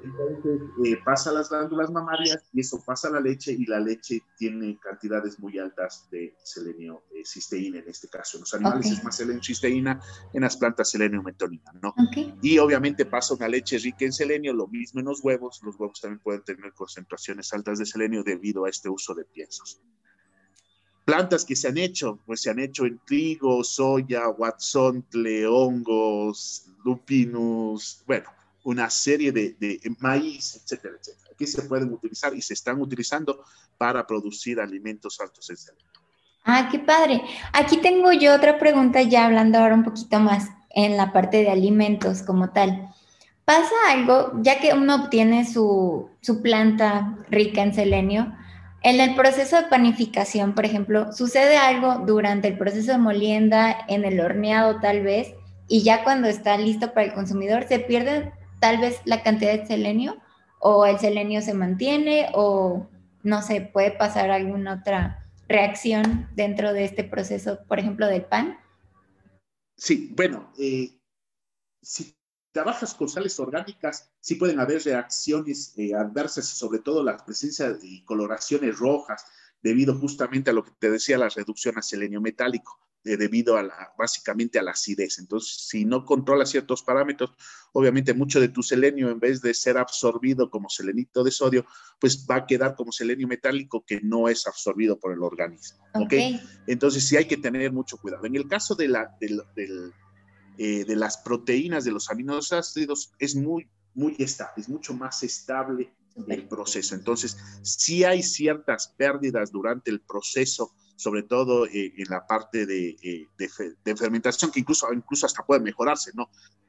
Entonces 0.02 0.60
eh, 0.84 0.98
pasa 1.04 1.30
a 1.30 1.34
las 1.34 1.50
glándulas 1.50 1.90
mamarias 1.90 2.42
y 2.52 2.60
eso 2.60 2.82
pasa 2.84 3.08
a 3.08 3.12
la 3.12 3.20
leche 3.20 3.52
y 3.52 3.66
la 3.66 3.80
leche 3.80 4.22
tiene 4.38 4.78
cantidades 4.80 5.38
muy 5.38 5.58
altas 5.58 6.08
de 6.10 6.34
selenio 6.42 7.02
eh, 7.14 7.22
cisteína 7.24 7.80
en 7.80 7.88
este 7.88 8.08
caso. 8.08 8.38
En 8.38 8.42
los 8.42 8.54
animales 8.54 8.90
es 8.90 9.04
más 9.04 9.16
selenio 9.16 9.42
cisteína, 9.42 10.00
en 10.32 10.40
las 10.40 10.56
plantas 10.56 10.90
selenio 10.90 11.22
metonina, 11.22 11.72
¿no? 11.82 11.94
Y 12.42 12.58
obviamente 12.58 13.04
pasa 13.04 13.34
una 13.34 13.48
leche 13.48 13.78
rica 13.78 14.04
en 14.04 14.12
selenio, 14.12 14.52
lo 14.52 14.66
mismo 14.68 15.00
en 15.00 15.06
los 15.06 15.22
huevos. 15.22 15.60
Los 15.62 15.78
huevos 15.78 16.00
también 16.00 16.20
pueden 16.20 16.42
tener 16.42 16.72
concentraciones 16.72 17.52
altas 17.52 17.78
de 17.78 17.86
selenio 17.86 18.22
debido 18.22 18.64
a 18.64 18.70
este 18.70 18.88
uso 18.88 19.14
de 19.14 19.24
piensos. 19.24 19.80
plantas 21.04 21.44
que 21.44 21.56
se 21.56 21.68
han 21.68 21.76
hecho, 21.78 22.20
pues 22.24 22.40
se 22.40 22.50
han 22.50 22.60
hecho 22.60 22.86
en 22.86 23.00
trigo, 23.04 23.64
soya, 23.64 24.28
watsontle, 24.28 25.46
hongos, 25.46 26.66
lupinus, 26.84 28.02
bueno, 28.06 28.30
una 28.70 28.88
serie 28.88 29.32
de, 29.32 29.56
de, 29.58 29.80
maíz, 29.98 30.60
etcétera, 30.62 30.94
etcétera, 30.98 31.34
que 31.36 31.46
se 31.46 31.62
pueden 31.62 31.92
utilizar 31.92 32.34
y 32.34 32.40
se 32.40 32.54
están 32.54 32.80
utilizando 32.80 33.44
para 33.76 34.06
producir 34.06 34.60
alimentos 34.60 35.20
altos 35.20 35.50
en 35.50 35.56
selenio. 35.56 35.86
Ah, 36.44 36.68
qué 36.70 36.78
padre. 36.78 37.20
Aquí 37.52 37.78
tengo 37.78 38.12
yo 38.12 38.34
otra 38.34 38.58
pregunta 38.58 39.02
ya 39.02 39.26
hablando 39.26 39.58
ahora 39.58 39.74
un 39.74 39.84
poquito 39.84 40.20
más 40.20 40.48
en 40.70 40.96
la 40.96 41.12
parte 41.12 41.38
de 41.38 41.50
alimentos 41.50 42.22
como 42.22 42.50
tal. 42.50 42.94
¿Pasa 43.44 43.74
algo, 43.88 44.32
ya 44.40 44.60
que 44.60 44.72
uno 44.72 44.94
obtiene 44.94 45.44
su, 45.44 46.08
su 46.20 46.40
planta 46.40 47.18
rica 47.28 47.62
en 47.62 47.74
selenio, 47.74 48.32
en 48.82 49.00
el 49.00 49.14
proceso 49.16 49.56
de 49.56 49.64
panificación, 49.64 50.54
por 50.54 50.64
ejemplo, 50.64 51.12
sucede 51.12 51.56
algo 51.56 52.04
durante 52.06 52.48
el 52.48 52.56
proceso 52.56 52.92
de 52.92 52.98
molienda, 52.98 53.76
en 53.88 54.04
el 54.04 54.20
horneado 54.20 54.80
tal 54.80 55.02
vez, 55.02 55.34
y 55.68 55.82
ya 55.82 56.04
cuando 56.04 56.28
está 56.28 56.56
listo 56.56 56.94
para 56.94 57.08
el 57.08 57.12
consumidor, 57.12 57.66
se 57.68 57.80
pierde 57.80 58.32
tal 58.60 58.78
vez 58.78 59.00
la 59.04 59.22
cantidad 59.22 59.58
de 59.58 59.66
selenio 59.66 60.16
o 60.60 60.86
el 60.86 60.98
selenio 60.98 61.42
se 61.42 61.54
mantiene 61.54 62.28
o 62.34 62.88
no 63.22 63.42
sé, 63.42 63.60
puede 63.60 63.90
pasar 63.90 64.30
alguna 64.30 64.80
otra 64.80 65.26
reacción 65.48 66.28
dentro 66.34 66.72
de 66.72 66.84
este 66.84 67.04
proceso, 67.04 67.58
por 67.66 67.78
ejemplo, 67.78 68.06
del 68.06 68.24
pan. 68.24 68.58
Sí, 69.76 70.12
bueno, 70.16 70.52
eh, 70.58 71.00
si 71.82 72.14
trabajas 72.52 72.94
con 72.94 73.08
sales 73.08 73.38
orgánicas, 73.40 74.12
sí 74.20 74.36
pueden 74.36 74.60
haber 74.60 74.82
reacciones 74.82 75.74
eh, 75.76 75.94
adversas, 75.94 76.46
sobre 76.46 76.78
todo 76.78 77.02
la 77.02 77.16
presencia 77.24 77.72
de 77.72 78.04
coloraciones 78.04 78.78
rojas, 78.78 79.24
debido 79.62 79.94
justamente 79.98 80.50
a 80.50 80.52
lo 80.52 80.64
que 80.64 80.72
te 80.78 80.90
decía, 80.90 81.18
la 81.18 81.28
reducción 81.28 81.78
a 81.78 81.82
selenio 81.82 82.20
metálico, 82.20 82.78
eh, 83.02 83.16
debido 83.16 83.56
a 83.56 83.62
la, 83.62 83.94
básicamente 83.96 84.58
a 84.58 84.62
la 84.62 84.72
acidez. 84.72 85.18
Entonces, 85.18 85.68
si 85.68 85.86
no 85.86 86.04
controlas 86.04 86.50
ciertos 86.50 86.82
parámetros, 86.82 87.30
obviamente 87.72 88.12
mucho 88.12 88.40
de 88.40 88.48
tu 88.48 88.62
selenio, 88.62 89.10
en 89.10 89.18
vez 89.18 89.40
de 89.40 89.54
ser 89.54 89.78
absorbido 89.78 90.50
como 90.50 90.68
selenito 90.68 91.24
de 91.24 91.30
sodio, 91.30 91.64
pues 91.98 92.26
va 92.30 92.36
a 92.36 92.46
quedar 92.46 92.74
como 92.74 92.92
selenio 92.92 93.26
metálico 93.26 93.84
que 93.86 94.00
no 94.02 94.28
es 94.28 94.46
absorbido 94.46 94.98
por 94.98 95.12
el 95.14 95.22
organismo. 95.22 95.82
¿ok? 95.94 96.12
Entonces, 96.66 97.08
sí 97.08 97.16
hay 97.16 97.26
que 97.26 97.38
tener 97.38 97.72
mucho 97.72 97.96
cuidado. 97.96 98.26
En 98.26 98.36
el 98.36 98.46
caso 98.46 98.74
de 98.74 98.88
la, 98.88 99.16
eh, 100.58 100.84
de 100.84 100.96
las 100.96 101.16
proteínas 101.18 101.84
de 101.84 101.92
los 101.92 102.10
aminoácidos 102.10 103.14
es 103.18 103.34
muy, 103.34 103.66
muy 103.94 104.14
estable, 104.18 104.52
es 104.58 104.68
mucho 104.68 104.92
más 104.92 105.22
estable 105.22 105.94
el 106.28 106.48
proceso. 106.48 106.94
Entonces, 106.94 107.38
si 107.62 108.04
hay 108.04 108.22
ciertas 108.22 108.88
pérdidas 108.96 109.52
durante 109.52 109.90
el 109.90 110.00
proceso, 110.00 110.74
sobre 111.00 111.22
todo 111.22 111.64
eh, 111.64 111.94
en 111.96 112.08
la 112.10 112.26
parte 112.26 112.66
eh, 112.68 113.26
de, 113.38 113.96
fermentación, 113.96 114.50
que 114.50 114.60
incluso, 114.60 114.92
incluso 114.92 115.24
hasta 115.24 115.42
puede 115.42 115.62
mejorarse, 115.62 116.10
¿no? 116.14 116.28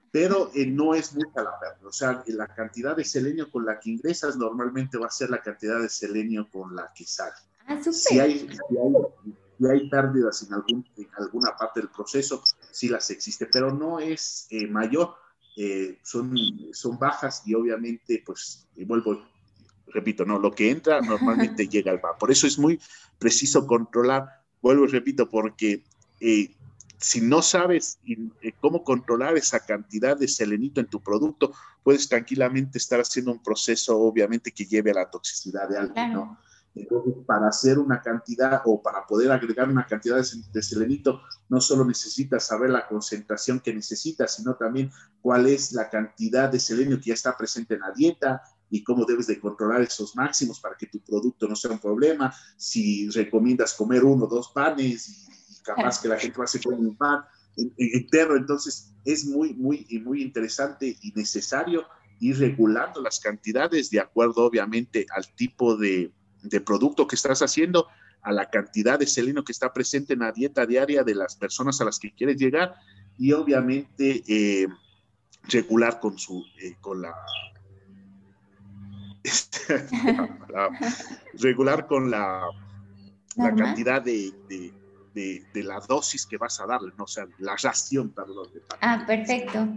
Pero 0.09 0.51
no 0.67 0.93
es 0.93 1.13
mucha 1.13 1.43
la 1.43 1.59
pérdida. 1.59 1.87
O 1.87 1.91
sea, 1.91 2.23
la 2.27 2.47
cantidad 2.47 2.95
de 2.95 3.03
selenio 3.03 3.51
con 3.51 3.65
la 3.65 3.77
que 3.79 3.89
ingresas 3.89 4.37
normalmente 4.37 4.97
va 4.97 5.07
a 5.07 5.11
ser 5.11 5.29
la 5.29 5.41
cantidad 5.41 5.81
de 5.81 5.89
selenio 5.89 6.49
con 6.49 6.73
la 6.75 6.93
que 6.95 7.05
sale. 7.05 7.33
Ah, 7.67 7.77
si 7.83 8.19
hay, 8.19 8.49
si 8.49 9.67
hay 9.69 9.89
pérdidas 9.89 10.43
en, 10.43 10.53
algún, 10.53 10.85
en 10.95 11.07
alguna 11.17 11.55
parte 11.57 11.81
del 11.81 11.89
proceso, 11.89 12.41
sí 12.71 12.87
las 12.87 13.09
existe, 13.09 13.47
pero 13.47 13.73
no 13.73 13.99
es 13.99 14.47
eh, 14.49 14.65
mayor, 14.67 15.15
eh, 15.57 15.99
son, 16.03 16.33
son 16.71 16.97
bajas 16.97 17.43
y 17.45 17.53
obviamente, 17.53 18.23
pues, 18.25 18.67
vuelvo, 18.85 19.21
repito, 19.93 20.25
no, 20.25 20.39
lo 20.39 20.51
que 20.51 20.71
entra 20.71 21.01
normalmente 21.01 21.67
llega 21.69 21.91
al 21.91 21.99
bar. 21.99 22.17
Por 22.19 22.31
eso 22.31 22.47
es 22.47 22.57
muy 22.57 22.79
preciso 23.19 23.67
controlar, 23.67 24.27
vuelvo 24.61 24.85
y 24.85 24.87
repito, 24.87 25.29
porque 25.29 25.83
eh, 26.19 26.55
si 26.97 27.19
no 27.21 27.41
sabes 27.41 27.99
cómo 28.59 28.83
controlar 28.83 29.35
esa 29.35 29.59
cantidad 29.59 30.15
de 30.15 30.27
selenito 30.27 30.79
en 30.79 30.87
tu 30.87 31.01
producto, 31.01 31.51
puedes 31.83 32.07
tranquilamente 32.07 32.77
estar 32.77 32.99
haciendo 32.99 33.31
un 33.31 33.41
proceso, 33.41 33.97
obviamente, 33.97 34.51
que 34.51 34.65
lleve 34.65 34.91
a 34.91 34.95
la 34.95 35.09
toxicidad 35.09 35.67
de. 35.67 35.77
Entonces, 36.73 37.13
para 37.25 37.49
hacer 37.49 37.79
una 37.79 38.01
cantidad 38.01 38.61
o 38.65 38.81
para 38.81 39.05
poder 39.05 39.31
agregar 39.31 39.67
una 39.67 39.85
cantidad 39.85 40.15
de, 40.17 40.63
selenito, 40.63 41.21
no 41.49 41.59
solo 41.59 41.83
necesitas 41.83 42.45
saber 42.45 42.69
la 42.69 42.87
concentración 42.87 43.59
que 43.59 43.73
necesitas, 43.73 44.35
sino 44.35 44.55
también 44.55 44.89
cuál 45.21 45.47
es 45.47 45.73
la 45.73 45.89
cantidad 45.89 46.49
de 46.49 46.59
selenio 46.59 46.97
que 46.97 47.09
ya 47.09 47.13
está 47.13 47.35
presente 47.35 47.73
en 47.73 47.81
la 47.81 47.91
dieta 47.91 48.41
y 48.71 48.83
cómo 48.83 49.05
debes 49.05 49.27
de 49.27 49.39
controlar 49.39 49.81
esos 49.81 50.15
máximos 50.15 50.59
para 50.59 50.75
que 50.75 50.87
tu 50.87 50.99
producto 51.01 51.47
no 51.47 51.55
sea 51.55 51.71
un 51.71 51.79
problema. 51.79 52.33
Si 52.57 53.07
recomiendas 53.09 53.75
comer 53.75 54.03
uno 54.03 54.25
o 54.25 54.27
dos 54.27 54.49
panes 54.49 55.09
y, 55.09 55.61
capaz 55.63 56.01
que 56.01 56.07
la 56.07 56.17
gente 56.17 56.39
va 56.39 56.45
a 56.45 56.45
hacer 56.45 56.61
un 56.65 56.97
pan 56.97 57.23
entero, 57.77 58.35
entonces 58.35 58.95
es 59.05 59.25
muy, 59.25 59.53
muy, 59.53 59.85
muy 60.03 60.23
interesante 60.23 60.97
y 61.01 61.11
necesario 61.11 61.85
ir 62.19 62.39
regulando 62.39 62.99
las 62.99 63.19
cantidades 63.19 63.91
de 63.91 63.99
acuerdo, 63.99 64.45
obviamente, 64.45 65.05
al 65.13 65.31
tipo 65.35 65.77
de 65.77 66.11
de 66.41 66.61
producto 66.61 67.07
que 67.07 67.15
estás 67.15 67.41
haciendo, 67.41 67.87
a 68.21 68.31
la 68.31 68.49
cantidad 68.49 68.99
de 68.99 69.07
seleno 69.07 69.43
que 69.43 69.51
está 69.51 69.73
presente 69.73 70.13
en 70.13 70.19
la 70.19 70.31
dieta 70.31 70.65
diaria 70.65 71.03
de 71.03 71.15
las 71.15 71.35
personas 71.35 71.81
a 71.81 71.85
las 71.85 71.97
que 71.99 72.13
quieres 72.13 72.37
llegar 72.37 72.75
y 73.17 73.31
obviamente 73.31 74.23
eh, 74.27 74.67
regular 75.49 75.99
con 75.99 76.19
su 76.19 76.45
eh, 76.61 76.75
con 76.81 77.01
la, 77.01 77.15
regular 81.39 81.87
con 81.87 82.09
la, 82.09 82.43
la 83.35 83.55
cantidad 83.55 84.01
de, 84.01 84.33
de, 85.13 85.63
la 85.63 85.79
dosis 85.79 86.25
que 86.25 86.37
vas 86.37 86.59
a 86.59 86.65
darle, 86.65 86.91
¿no? 86.97 87.03
o 87.03 87.07
sea, 87.07 87.27
la 87.39 87.55
ración, 87.61 88.09
perdón. 88.09 88.47
ah, 88.81 89.03
perfecto. 89.05 89.67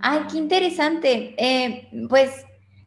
Ay, 0.00 0.20
qué 0.30 0.38
interesante. 0.38 1.34
Eh, 1.36 2.06
pues 2.08 2.30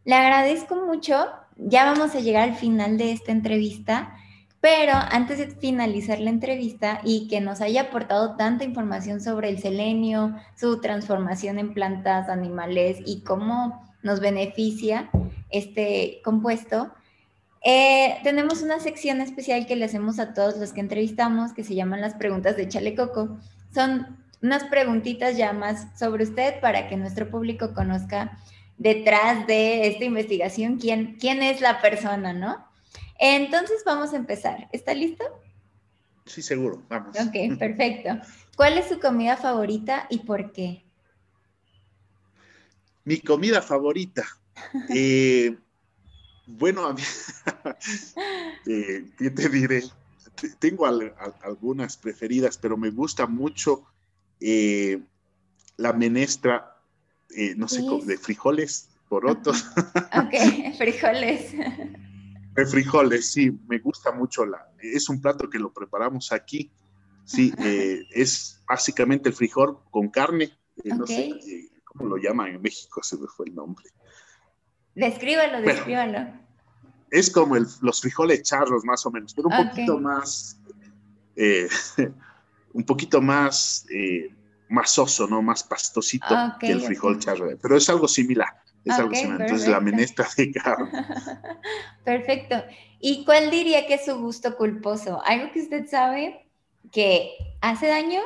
le 0.04 0.15
agradezco 0.15 0.75
mucho 0.75 1.15
ya 1.58 1.86
vamos 1.86 2.15
a 2.15 2.19
llegar 2.19 2.49
al 2.49 2.56
final 2.56 2.97
de 2.97 3.12
esta 3.12 3.32
entrevista, 3.32 4.15
pero 4.62 4.93
antes 4.93 5.38
de 5.38 5.47
finalizar 5.47 6.19
la 6.19 6.30
entrevista 6.30 6.99
y 7.04 7.28
que 7.28 7.39
nos 7.39 7.62
haya 7.62 7.84
aportado 7.84 8.36
tanta 8.36 8.63
información 8.63 9.21
sobre 9.21 9.49
el 9.49 9.60
selenio, 9.60 10.36
su 10.56 10.82
transformación 10.82 11.60
en 11.60 11.73
plantas, 11.73 12.30
animales 12.30 12.97
y 13.06 13.21
cómo 13.21 13.86
nos 14.01 14.19
beneficia 14.19 15.10
este 15.55 16.21
compuesto, 16.23 16.93
eh, 17.63 18.17
tenemos 18.23 18.61
una 18.61 18.79
sección 18.79 19.21
especial 19.21 19.65
que 19.65 19.75
le 19.75 19.85
hacemos 19.85 20.19
a 20.19 20.35
todos 20.35 20.57
los 20.57 20.71
que 20.71 20.81
entrevistamos 20.81 21.51
que 21.53 21.63
se 21.63 21.73
llaman 21.73 21.99
las 21.99 22.13
preguntas 22.13 22.55
de 22.55 22.67
Chalecoco. 22.67 23.39
Son 23.73 24.17
unas 24.43 24.65
preguntitas 24.65 25.35
ya 25.35 25.51
más 25.51 25.87
sobre 25.97 26.25
usted 26.25 26.59
para 26.59 26.87
que 26.87 26.95
nuestro 26.95 27.29
público 27.29 27.73
conozca 27.73 28.37
detrás 28.77 29.47
de 29.47 29.87
esta 29.87 30.05
investigación, 30.05 30.77
quién, 30.77 31.17
quién 31.19 31.41
es 31.41 31.59
la 31.61 31.81
persona, 31.81 32.33
¿no? 32.33 32.63
Entonces 33.17 33.83
vamos 33.83 34.13
a 34.13 34.17
empezar. 34.17 34.69
¿Está 34.71 34.93
listo? 34.93 35.23
Sí, 36.25 36.41
seguro, 36.41 36.83
vamos. 36.87 37.15
Ok, 37.19 37.57
perfecto. 37.59 38.09
¿Cuál 38.55 38.77
es 38.77 38.87
su 38.89 38.99
comida 38.99 39.37
favorita 39.37 40.05
y 40.09 40.19
por 40.19 40.51
qué? 40.51 40.85
Mi 43.03 43.19
comida 43.21 43.61
favorita. 43.61 44.23
Eh, 44.89 45.57
bueno, 46.45 46.95
eh, 48.67 49.05
¿qué 49.17 49.29
te 49.29 49.49
diré? 49.49 49.83
Tengo 50.59 50.85
algunas 50.85 51.97
preferidas, 51.97 52.57
pero 52.57 52.77
me 52.77 52.89
gusta 52.89 53.25
mucho 53.25 53.85
eh, 54.39 55.01
la 55.77 55.93
menestra 55.93 56.75
eh, 57.35 57.55
no 57.55 57.67
sé, 57.67 57.83
de 58.05 58.17
frijoles, 58.17 58.89
porotos. 59.09 59.65
ok, 60.13 60.75
frijoles. 60.77 61.53
De 62.53 62.65
frijoles, 62.65 63.31
sí, 63.31 63.51
me 63.67 63.79
gusta 63.79 64.11
mucho. 64.11 64.45
La, 64.45 64.71
es 64.79 65.09
un 65.09 65.21
plato 65.21 65.49
que 65.49 65.59
lo 65.59 65.73
preparamos 65.73 66.31
aquí. 66.31 66.71
Sí, 67.25 67.53
eh, 67.57 68.05
es 68.11 68.61
básicamente 68.67 69.29
el 69.29 69.35
frijol 69.35 69.79
con 69.89 70.09
carne. 70.09 70.51
No 70.83 71.07
sé 71.07 71.31
cómo 71.83 72.09
lo 72.09 72.17
llaman 72.17 72.55
en 72.55 72.61
México, 72.61 73.01
se 73.03 73.17
me 73.17 73.27
fue 73.27 73.47
el 73.47 73.55
nombre. 73.55 73.89
Descríbalo, 74.95 75.62
descríbalo. 75.62 76.27
es 77.12 77.29
como 77.29 77.55
los 77.55 78.01
frijoles 78.01 78.43
charros, 78.43 78.84
más 78.86 79.05
o 79.05 79.12
menos, 79.12 79.34
pero 79.34 79.49
un 79.49 79.69
poquito 79.69 79.99
más, 79.99 80.60
un 82.73 82.84
poquito 82.84 83.21
más 83.21 83.86
soso, 84.86 85.27
¿no? 85.27 85.41
Más 85.41 85.63
pastosito 85.63 86.36
que 86.60 86.71
el 86.71 86.81
frijol 86.81 87.19
charro. 87.19 87.49
Pero 87.62 87.77
es 87.77 87.89
algo 87.89 88.08
similar. 88.08 88.49
Es 88.84 88.93
algo 88.99 89.15
similar. 89.15 89.41
Entonces, 89.41 89.67
la 89.67 89.79
menestra 89.79 90.27
de 90.38 90.51
carne. 90.51 90.91
perfecto. 92.03 92.63
¿Y 92.99 93.25
cuál 93.25 93.49
diría 93.49 93.88
que 93.88 93.95
es 93.95 94.05
su 94.05 94.17
gusto 94.19 94.55
culposo? 94.55 95.21
Algo 95.25 95.51
que 95.51 95.62
usted 95.62 95.88
sabe 95.88 96.47
que 96.91 97.31
hace 97.62 97.88
daño, 97.88 98.21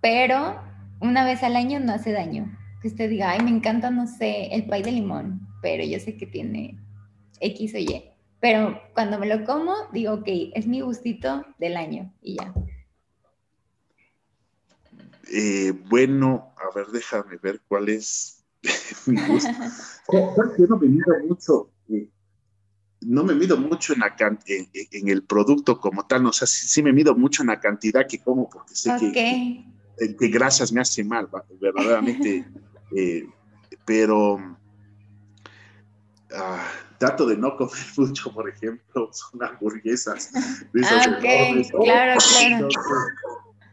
pero 0.00 0.60
una 1.00 1.24
vez 1.24 1.42
al 1.42 1.56
año 1.56 1.80
no 1.80 1.92
hace 1.92 2.12
daño. 2.12 2.58
Que 2.82 2.88
usted 2.88 3.08
diga, 3.08 3.30
ay, 3.30 3.40
me 3.40 3.50
encanta, 3.50 3.90
no 3.90 4.06
sé, 4.06 4.48
el 4.54 4.66
pay 4.66 4.82
de 4.82 4.92
limón, 4.92 5.46
pero 5.62 5.84
yo 5.84 5.98
sé 6.00 6.16
que 6.16 6.26
tiene 6.26 6.78
X 7.40 7.74
o 7.74 7.78
Y. 7.78 8.04
pero 8.40 8.80
cuando 8.92 9.18
me 9.18 9.26
lo 9.26 9.44
como, 9.44 9.74
digo, 9.92 10.14
ok, 10.14 10.28
es 10.54 10.66
mi 10.66 10.80
gustito 10.80 11.46
del 11.58 11.76
año 11.76 12.12
y 12.20 12.36
ya. 12.36 12.52
Eh, 15.32 15.72
bueno, 15.88 16.52
a 16.56 16.76
ver, 16.76 16.88
déjame 16.88 17.36
ver 17.36 17.62
cuál 17.66 17.88
es 17.88 18.44
mi 19.06 19.16
gusto. 19.26 19.48
Yo 20.58 20.66
no 20.66 20.76
me 20.76 20.88
mido 20.88 21.14
mucho, 21.26 21.70
eh, 21.88 22.08
no 23.00 23.24
me 23.24 23.34
mido 23.34 23.56
mucho 23.56 23.92
en, 23.92 24.00
la, 24.00 24.14
en, 24.46 25.08
el 25.08 25.22
producto 25.24 25.80
como 25.80 26.06
tal, 26.06 26.26
o 26.26 26.32
sea, 26.32 26.46
sí, 26.46 26.82
me 26.82 26.92
mido 26.92 27.14
mucho 27.14 27.42
en 27.42 27.48
la 27.48 27.60
cantidad 27.60 28.06
que 28.06 28.18
como, 28.18 28.48
porque 28.50 28.74
sé 28.74 28.90
que, 28.98 29.64
que, 30.18 30.28
grasas 30.28 30.72
me 30.72 30.80
hace 30.80 31.02
mal, 31.04 31.28
verdaderamente, 31.60 32.44
eh, 32.96 33.24
pero 33.84 34.58
ah, 36.36 36.66
trato 36.98 37.26
de 37.26 37.36
no 37.36 37.56
comer 37.56 37.74
mucho, 37.96 38.32
por 38.32 38.48
ejemplo, 38.48 39.10
son 39.12 39.42
hamburguesas. 39.42 40.30
ah, 40.34 41.16
ok, 41.18 41.82
claro, 41.82 42.20
claro. 42.20 42.68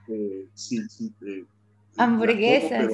Eh, 0.07 0.47
sí, 0.53 0.79
sí. 0.89 1.13
Eh, 1.25 1.45
hamburguesas. 1.97 2.87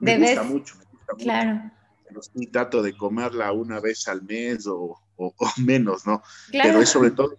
me 0.00 0.18
gusta 0.18 0.42
mucho, 0.42 0.74
me 0.76 0.84
gusta 0.84 1.14
claro. 1.18 1.70
mucho. 2.10 2.50
trato 2.50 2.82
de 2.82 2.96
comerla 2.96 3.52
una 3.52 3.78
vez 3.78 4.08
al 4.08 4.22
mes 4.22 4.66
o, 4.66 5.00
o, 5.16 5.34
menos, 5.58 6.06
¿no? 6.06 6.22
Pero 6.50 6.80
es 6.80 6.88
sobre 6.88 7.12
todo 7.12 7.36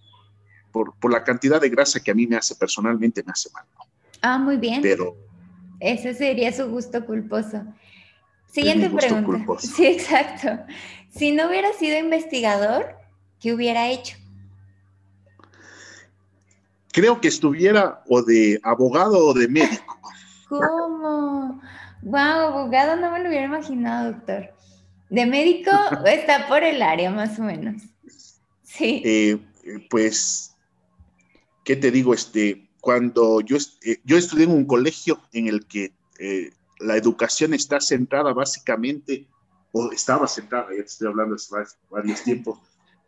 por, 0.71 0.93
por, 0.99 1.12
la 1.12 1.23
cantidad 1.23 1.60
de 1.60 1.69
grasa 1.69 1.99
que 1.99 2.12
a 2.12 2.15
mí 2.15 2.27
me 2.27 2.38
hace 2.38 2.56
personalmente, 2.56 3.23
me 3.23 3.32
hace 3.32 3.49
mal, 3.51 3.65
¿no? 3.75 3.82
Ah, 4.21 4.38
muy 4.38 4.58
bien. 4.58 4.82
Pero... 4.82 5.17
Ese 5.80 6.13
sería 6.13 6.54
su 6.54 6.67
gusto 6.67 7.04
culposo. 7.06 7.65
Siguiente 8.52 8.90
pregunta. 8.90 9.60
Sí, 9.60 9.86
exacto. 9.86 10.50
Si 11.10 11.32
no 11.32 11.48
hubiera 11.48 11.72
sido 11.74 11.98
investigador, 11.98 12.96
¿qué 13.40 13.54
hubiera 13.54 13.90
hecho? 13.90 14.18
Creo 16.92 17.22
que 17.22 17.30
estuviera 17.30 18.04
o 18.08 18.22
de 18.22 18.60
abogado 18.64 19.28
o 19.28 19.34
de 19.34 19.48
médico. 19.48 20.00
¿Cómo? 20.50 21.62
Wow, 22.02 22.18
abogado 22.18 22.98
no 22.98 23.12
me 23.12 23.20
lo 23.20 23.30
hubiera 23.30 23.46
imaginado, 23.46 24.12
doctor. 24.12 24.54
De 25.10 25.26
médico 25.26 25.72
está 26.06 26.48
por 26.48 26.64
el 26.64 26.82
área, 26.82 27.10
más 27.10 27.40
o 27.40 27.44
menos. 27.44 27.84
Sí. 28.64 29.02
Eh, 29.06 29.38
pues, 29.90 30.56
¿qué 31.64 31.78
te 31.78 31.92
digo? 31.92 32.14
Este, 32.14 32.70
cuando 32.82 33.40
yo, 33.42 33.56
eh, 33.84 34.02
yo 34.04 34.18
estudié 34.18 34.46
en 34.46 34.52
un 34.52 34.66
colegio 34.66 35.22
en 35.32 35.48
el 35.48 35.66
que 35.66 35.94
eh, 36.20 36.52
la 36.82 36.98
educación 36.98 37.54
está 37.54 37.80
centrada 37.80 38.34
básicamente, 38.34 39.28
o 39.72 39.91
estaba 39.91 40.28
centrada, 40.28 40.67
ya 40.72 40.78
te 40.78 40.89
estoy 40.89 41.08
hablando 41.08 41.36
de 41.36 41.65
varios 41.89 42.24
tiempos, 42.24 42.60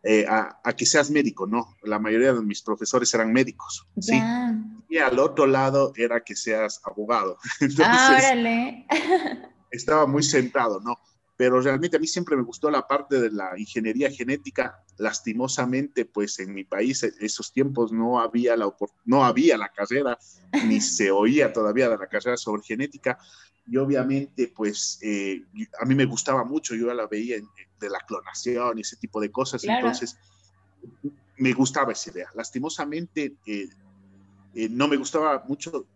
eh, 0.04 0.26
a, 0.28 0.74
que 0.74 0.86
seas 0.86 1.10
médico, 1.10 1.48
¿no? 1.48 1.78
La 1.84 2.00
mayoría 2.00 2.34
de 2.34 2.42
mis 2.42 2.62
profesores 2.62 3.14
eran 3.14 3.32
médicos, 3.32 3.88
¿sí? 4.00 4.22
Y 4.90 4.98
al 4.98 5.18
otro 5.20 5.48
lado 5.48 5.94
era 5.96 6.24
que 6.24 6.36
seas 6.36 6.82
abogado. 6.84 7.38
Entonces, 7.60 8.86
estaba 9.72 10.06
muy 10.06 10.24
centrado, 10.24 10.80
¿no? 10.82 10.98
Pero 11.44 11.60
realmente 11.60 11.98
a 11.98 12.00
mí 12.00 12.08
siempre 12.08 12.38
me 12.38 12.44
gustó 12.44 12.72
la 12.72 12.88
parte 12.88 13.20
de 13.20 13.30
la 13.30 13.60
ingeniería 13.60 14.10
genética. 14.10 14.82
Lastimosamente, 14.98 16.06
pues 16.06 16.40
en 16.40 16.54
mi 16.54 16.64
país, 16.64 17.04
en 17.04 17.12
esos 17.20 17.52
tiempos 17.52 17.92
no 17.92 18.22
había 18.22 18.56
la, 18.56 18.74
no 19.04 19.26
había 19.26 19.58
la 19.58 19.68
carrera, 19.68 20.18
ni 20.66 20.80
se 20.80 21.12
oía 21.12 21.52
todavía 21.52 21.90
de 21.90 21.98
la 21.98 22.08
carrera 22.08 22.38
sobre 22.38 22.64
genética 22.64 23.20
y 23.68 23.76
obviamente 23.76 24.54
pues 24.56 25.00
eh, 25.02 25.44
a 25.82 25.86
mí 25.86 25.96
me 25.96 26.06
gustaba 26.06 26.46
mucho, 26.46 26.76
yo 26.76 26.94
la 26.94 27.08
veía 27.08 27.36
de 27.80 27.90
la 27.90 28.00
clonación 28.08 28.78
y 28.78 28.82
ese 28.82 28.96
tipo 28.96 29.20
de 29.20 29.30
cosas, 29.30 29.66
entonces 29.66 30.18
me 31.38 31.52
gustaba 31.52 31.92
esa 31.92 32.10
idea. 32.10 32.30
Lastimosamente 32.36 33.36
eh, 33.46 33.68
eh, 34.56 34.70
no 34.70 34.88
me 34.88 34.96
gustaba 34.96 35.44
mucho, 35.46 35.88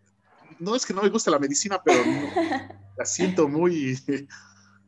no 0.60 0.76
es 0.76 0.86
que 0.86 0.94
no 0.94 1.04
me 1.04 1.10
gusta 1.10 1.32
la 1.32 1.40
medicina, 1.40 1.82
pero 1.82 2.00
la 2.98 3.06
siento 3.06 3.48
muy, 3.48 3.98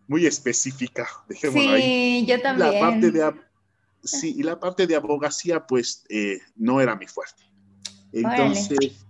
muy 0.10 0.26
específica, 0.26 1.08
dejémoslo 1.30 1.78
sí, 1.78 2.26
yo 2.28 2.42
también. 2.42 2.74
La 2.74 2.80
parte 2.82 3.12
de, 3.12 3.34
sí, 4.04 4.36
y 4.38 4.44
la 4.44 4.60
parte 4.60 4.86
de 4.86 4.98
abogacía 4.98 5.66
pues 5.66 6.04
no 6.58 6.82
era 6.82 6.98
mi 6.98 7.08
fuerte. 7.08 7.44
Entonces... 8.12 9.06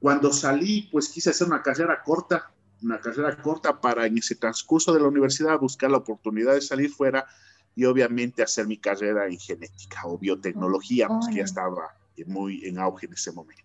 Cuando 0.00 0.32
salí, 0.32 0.88
pues 0.92 1.08
quise 1.08 1.30
hacer 1.30 1.48
una 1.48 1.60
carrera 1.60 2.04
corta, 2.04 2.52
una 2.82 3.00
carrera 3.00 3.36
corta 3.42 3.80
para 3.80 4.06
en 4.06 4.16
ese 4.16 4.36
transcurso 4.36 4.92
de 4.92 5.00
la 5.00 5.08
universidad 5.08 5.58
buscar 5.58 5.90
la 5.90 5.96
oportunidad 5.96 6.54
de 6.54 6.60
salir 6.60 6.90
fuera 6.90 7.26
y 7.74 7.84
obviamente 7.84 8.40
hacer 8.40 8.68
mi 8.68 8.76
carrera 8.76 9.26
en 9.26 9.36
genética 9.40 10.02
o 10.04 10.16
biotecnología, 10.16 11.08
pues 11.08 11.26
que 11.26 11.38
ya 11.38 11.42
estaba 11.42 11.96
muy 12.26 12.64
en 12.64 12.78
auge 12.78 13.06
en 13.06 13.14
ese 13.14 13.32
momento. 13.32 13.64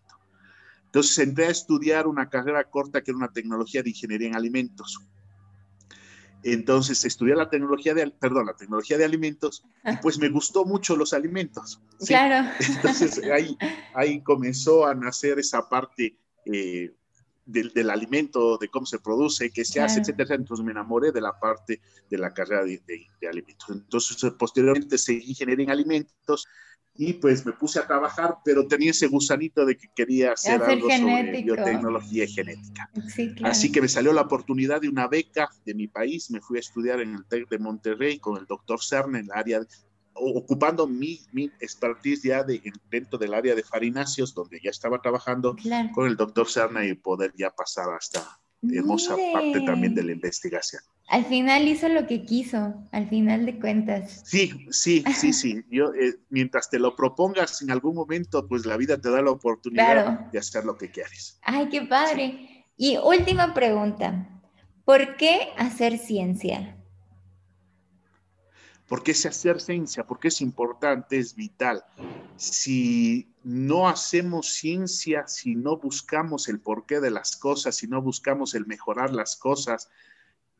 Entonces 0.85 1.19
entré 1.19 1.45
a 1.45 1.51
estudiar 1.51 2.07
una 2.07 2.27
carrera 2.27 2.63
corta 2.63 3.03
que 3.03 3.11
era 3.11 3.17
una 3.17 3.31
tecnología 3.31 3.83
de 3.83 3.91
ingeniería 3.91 4.29
en 4.29 4.35
alimentos. 4.35 4.99
Entonces 6.43 7.03
estudié 7.05 7.35
la 7.35 7.49
tecnología 7.49 7.93
de, 7.93 8.09
perdón, 8.11 8.47
la 8.47 8.55
tecnología 8.55 8.97
de 8.97 9.05
alimentos 9.05 9.63
y 9.85 9.95
pues 9.97 10.19
me 10.19 10.29
gustó 10.29 10.65
mucho 10.65 10.95
los 10.95 11.13
alimentos. 11.13 11.81
Claro. 12.05 12.49
Entonces 12.75 13.21
ahí, 13.31 13.57
ahí 13.93 14.21
comenzó 14.21 14.85
a 14.85 14.93
nacer 14.93 15.39
esa 15.39 15.69
parte 15.69 16.17
eh, 16.45 16.91
del, 17.45 17.89
alimento, 17.89 18.57
de 18.57 18.69
cómo 18.69 18.85
se 18.85 18.99
produce, 18.99 19.51
qué 19.51 19.65
se 19.65 19.81
hace, 19.81 19.99
etcétera. 20.01 20.35
Entonces 20.35 20.65
me 20.65 20.71
enamoré 20.71 21.11
de 21.11 21.21
la 21.21 21.37
parte 21.39 21.81
de 22.09 22.17
la 22.17 22.33
carrera 22.33 22.63
de, 22.63 22.81
alimentos. 23.29 23.69
Entonces, 23.69 24.31
posteriormente 24.37 24.97
seguí 24.97 25.29
ingeniería 25.29 25.65
en 25.65 25.71
alimentos 25.71 26.47
y 26.95 27.13
pues 27.13 27.45
me 27.45 27.53
puse 27.53 27.79
a 27.79 27.87
trabajar, 27.87 28.37
pero 28.45 28.67
tenía 28.67 28.91
ese 28.91 29.07
gusanito 29.07 29.65
de 29.65 29.75
que 29.77 29.87
quería 29.95 30.33
hacer, 30.33 30.61
algo 30.61 30.89
sobre 30.89 31.41
biotecnología 31.41 32.25
y 32.25 32.27
genética. 32.27 32.89
Así 33.43 33.71
que 33.71 33.81
me 33.81 33.87
salió 33.87 34.13
la 34.13 34.21
oportunidad 34.21 34.81
de 34.81 34.89
una 34.89 35.07
beca 35.07 35.49
de 35.65 35.73
mi 35.73 35.87
país, 35.87 36.29
me 36.29 36.39
fui 36.39 36.57
a 36.57 36.59
estudiar 36.59 37.01
en 37.01 37.15
el 37.15 37.25
TEC 37.25 37.49
de 37.49 37.59
Monterrey 37.59 38.19
con 38.19 38.37
el 38.37 38.45
doctor 38.45 38.79
Cern 38.81 39.15
en 39.15 39.25
el 39.25 39.31
área 39.31 39.61
ocupando 40.15 40.87
mi, 40.87 41.19
mi 41.31 41.45
expertise 41.59 42.23
ya 42.23 42.43
de, 42.43 42.61
dentro 42.89 43.17
del 43.17 43.33
área 43.33 43.55
de 43.55 43.63
farináceos, 43.63 44.33
donde 44.33 44.59
ya 44.63 44.69
estaba 44.69 45.01
trabajando 45.01 45.55
con 45.93 46.07
el 46.07 46.15
doctor 46.15 46.47
Serna 46.47 46.85
y 46.85 46.93
poder 46.93 47.33
ya 47.35 47.49
pasar 47.49 47.93
hasta 47.93 48.39
hermosa 48.71 49.15
parte 49.33 49.61
también 49.61 49.95
de 49.95 50.03
la 50.03 50.11
investigación. 50.11 50.81
Al 51.09 51.25
final 51.25 51.67
hizo 51.67 51.89
lo 51.89 52.07
que 52.07 52.25
quiso, 52.25 52.73
al 52.91 53.09
final 53.09 53.45
de 53.45 53.59
cuentas. 53.59 54.23
Sí, 54.25 54.67
sí, 54.71 55.03
sí, 55.15 55.33
sí. 55.33 55.63
Yo, 55.69 55.93
eh, 55.93 56.15
mientras 56.29 56.69
te 56.69 56.79
lo 56.79 56.95
propongas 56.95 57.61
en 57.61 57.71
algún 57.71 57.95
momento, 57.95 58.47
pues 58.47 58.65
la 58.65 58.77
vida 58.77 58.97
te 58.99 59.09
da 59.09 59.21
la 59.21 59.31
oportunidad 59.31 60.31
de 60.31 60.39
hacer 60.39 60.63
lo 60.65 60.77
que 60.77 60.91
quieres. 60.91 61.39
Ay, 61.43 61.67
qué 61.69 61.81
padre. 61.81 62.65
Y 62.77 62.97
última 62.97 63.53
pregunta, 63.53 64.41
¿por 64.85 65.17
qué 65.17 65.49
hacer 65.57 65.97
ciencia? 65.97 66.77
¿Por 68.87 69.01
qué 69.01 69.13
se 69.13 69.29
hacer 69.29 69.61
ciencia? 69.61 70.05
Porque 70.05 70.27
es 70.27 70.41
importante, 70.41 71.17
es 71.17 71.35
vital. 71.35 71.83
Si 72.35 73.33
no 73.43 73.87
hacemos 73.87 74.49
ciencia, 74.49 75.27
si 75.27 75.55
no 75.55 75.77
buscamos 75.77 76.49
el 76.49 76.59
porqué 76.59 76.99
de 76.99 77.11
las 77.11 77.37
cosas, 77.37 77.75
si 77.75 77.87
no 77.87 78.01
buscamos 78.01 78.53
el 78.55 78.65
mejorar 78.65 79.13
las 79.13 79.35
cosas, 79.35 79.89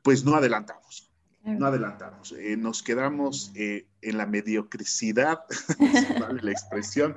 pues 0.01 0.23
no 0.23 0.35
adelantamos. 0.35 1.11
No 1.43 1.65
adelantamos. 1.65 2.31
Eh, 2.31 2.55
nos 2.55 2.81
quedamos 2.81 3.51
eh, 3.55 3.85
en 4.01 4.17
la 4.17 4.25
mediocridad, 4.25 5.41
vale 6.19 6.41
la 6.41 6.51
expresión, 6.51 7.15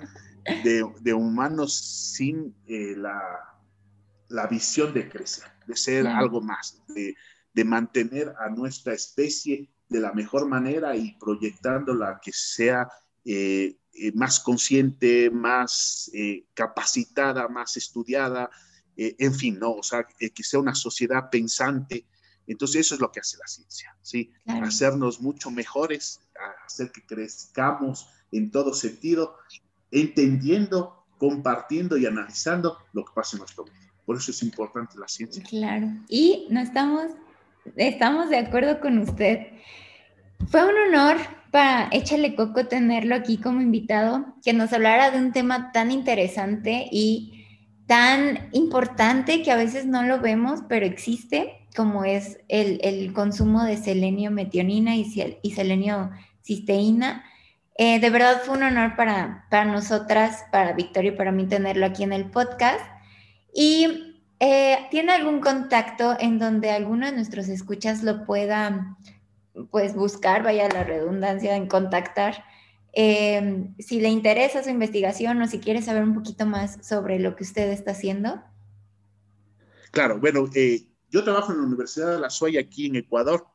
de, 0.64 1.14
humanos 1.14 1.74
sin 1.74 2.54
eh, 2.66 2.94
la, 2.96 3.22
la, 4.28 4.46
visión 4.48 4.92
de 4.94 5.08
crecer, 5.08 5.44
de 5.66 5.76
ser 5.76 6.06
algo 6.06 6.40
más, 6.40 6.82
de, 6.88 7.16
de 7.52 7.64
mantener 7.64 8.32
a 8.38 8.48
nuestra 8.48 8.94
especie 8.94 9.68
de 9.88 10.00
la 10.00 10.12
mejor 10.12 10.46
manera 10.48 10.96
y 10.96 11.16
proyectándola 11.18 12.20
que 12.22 12.32
sea 12.32 12.88
eh, 13.24 13.76
eh, 13.92 14.12
más 14.12 14.40
consciente, 14.40 15.30
más 15.30 16.10
eh, 16.14 16.44
capacitada, 16.54 17.48
más 17.48 17.76
estudiada, 17.76 18.50
en 18.98 19.34
fin, 19.34 19.58
¿no? 19.58 19.72
O 19.72 19.82
sea, 19.82 20.06
que 20.06 20.42
sea 20.42 20.58
una 20.58 20.74
sociedad 20.74 21.28
pensante. 21.30 22.06
Entonces 22.46 22.80
eso 22.80 22.94
es 22.94 23.00
lo 23.02 23.12
que 23.12 23.20
hace 23.20 23.36
la 23.36 23.46
ciencia, 23.46 23.94
¿sí? 24.00 24.32
Hacernos 24.46 25.20
mucho 25.20 25.50
mejores, 25.50 26.22
hacer 26.64 26.90
que 26.92 27.04
crezcamos 27.04 28.08
en 28.32 28.50
todo 28.50 28.72
sentido, 28.72 29.36
entendiendo, 29.90 31.04
compartiendo 31.18 31.98
y 31.98 32.06
analizando 32.06 32.78
lo 32.94 33.04
que 33.04 33.12
pasa 33.14 33.36
en 33.36 33.40
nuestro 33.40 33.64
mundo. 33.66 33.86
Por 34.06 34.16
eso 34.16 34.30
es 34.30 34.42
importante 34.42 34.98
la 34.98 35.08
ciencia. 35.08 35.42
Claro. 35.42 35.88
Y 36.08 36.46
no 36.48 36.60
estamos 36.60 37.10
Estamos 37.76 38.30
de 38.30 38.38
acuerdo 38.38 38.80
con 38.80 38.98
usted. 38.98 39.48
Fue 40.48 40.62
un 40.62 40.94
honor 40.94 41.16
para 41.50 41.88
Échale 41.90 42.34
Coco 42.34 42.66
tenerlo 42.66 43.14
aquí 43.14 43.38
como 43.38 43.60
invitado, 43.60 44.34
que 44.44 44.52
nos 44.52 44.72
hablara 44.72 45.10
de 45.10 45.18
un 45.18 45.32
tema 45.32 45.72
tan 45.72 45.90
interesante 45.90 46.86
y 46.90 47.44
tan 47.86 48.48
importante 48.52 49.42
que 49.42 49.50
a 49.50 49.56
veces 49.56 49.86
no 49.86 50.02
lo 50.02 50.20
vemos, 50.20 50.60
pero 50.68 50.86
existe, 50.86 51.66
como 51.74 52.04
es 52.04 52.38
el, 52.48 53.12
consumo 53.12 53.64
de 53.64 53.76
selenio 53.76 54.30
metionina 54.30 54.96
y, 54.96 55.38
y 55.42 55.50
selenio 55.52 56.10
cisteína. 56.44 57.24
Eh, 57.78 58.00
de 58.00 58.10
verdad 58.10 58.40
fue 58.44 58.56
un 58.56 58.62
honor 58.62 58.96
para, 58.96 59.46
para 59.50 59.66
nosotras, 59.66 60.44
para 60.50 60.72
Victoria 60.72 61.12
y 61.12 61.16
para 61.16 61.32
mí 61.32 61.46
tenerlo 61.46 61.86
aquí 61.86 62.02
en 62.02 62.12
el 62.12 62.30
podcast. 62.30 62.80
Y 63.54 64.05
eh, 64.40 64.78
¿tiene 64.90 65.12
algún 65.12 65.40
contacto 65.40 66.16
en 66.18 66.38
donde 66.38 66.70
alguno 66.70 67.06
de 67.06 67.12
nuestros 67.12 67.48
escuchas 67.48 68.02
lo 68.02 68.24
pueda 68.24 68.96
pues 69.70 69.94
buscar, 69.94 70.42
vaya 70.42 70.68
la 70.68 70.84
redundancia 70.84 71.56
en 71.56 71.66
contactar? 71.66 72.44
Eh, 72.92 73.68
si 73.78 74.00
le 74.00 74.08
interesa 74.08 74.64
su 74.64 74.70
investigación 74.70 75.40
o 75.42 75.46
si 75.46 75.58
quiere 75.58 75.82
saber 75.82 76.02
un 76.02 76.14
poquito 76.14 76.46
más 76.46 76.78
sobre 76.86 77.18
lo 77.18 77.36
que 77.36 77.44
usted 77.44 77.70
está 77.70 77.90
haciendo. 77.90 78.42
Claro, 79.90 80.18
bueno, 80.18 80.48
yo 81.10 81.24
trabajo 81.24 81.52
en 81.52 81.58
la 81.58 81.66
Universidad 81.66 82.12
de 82.12 82.20
La 82.20 82.30
Suaya 82.30 82.60
aquí 82.60 82.86
en 82.86 82.96
Ecuador. 82.96 83.46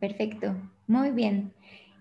Perfecto, 0.03 0.53
muy 0.85 1.11
bien. 1.11 1.53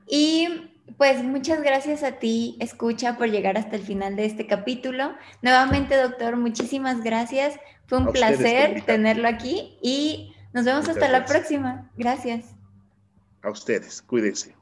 Y 0.08 0.72
pues 0.98 1.22
muchas 1.22 1.62
gracias 1.62 2.02
a 2.02 2.18
ti, 2.18 2.56
escucha, 2.58 3.16
por 3.16 3.30
llegar 3.30 3.56
hasta 3.56 3.76
el 3.76 3.82
final 3.82 4.16
de 4.16 4.24
este 4.24 4.48
capítulo. 4.48 5.14
Nuevamente, 5.40 5.94
doctor, 5.94 6.36
muchísimas 6.36 7.04
gracias. 7.04 7.60
Fue 7.86 7.98
un 7.98 8.08
placer 8.08 8.82
tenerlo 8.86 9.28
aquí 9.28 9.78
y 9.80 10.34
nos 10.52 10.64
vemos 10.64 10.88
hasta 10.88 11.06
la 11.06 11.26
próxima. 11.26 11.92
Gracias. 11.96 12.56
A 13.42 13.50
ustedes, 13.50 14.02
cuídense. 14.02 14.52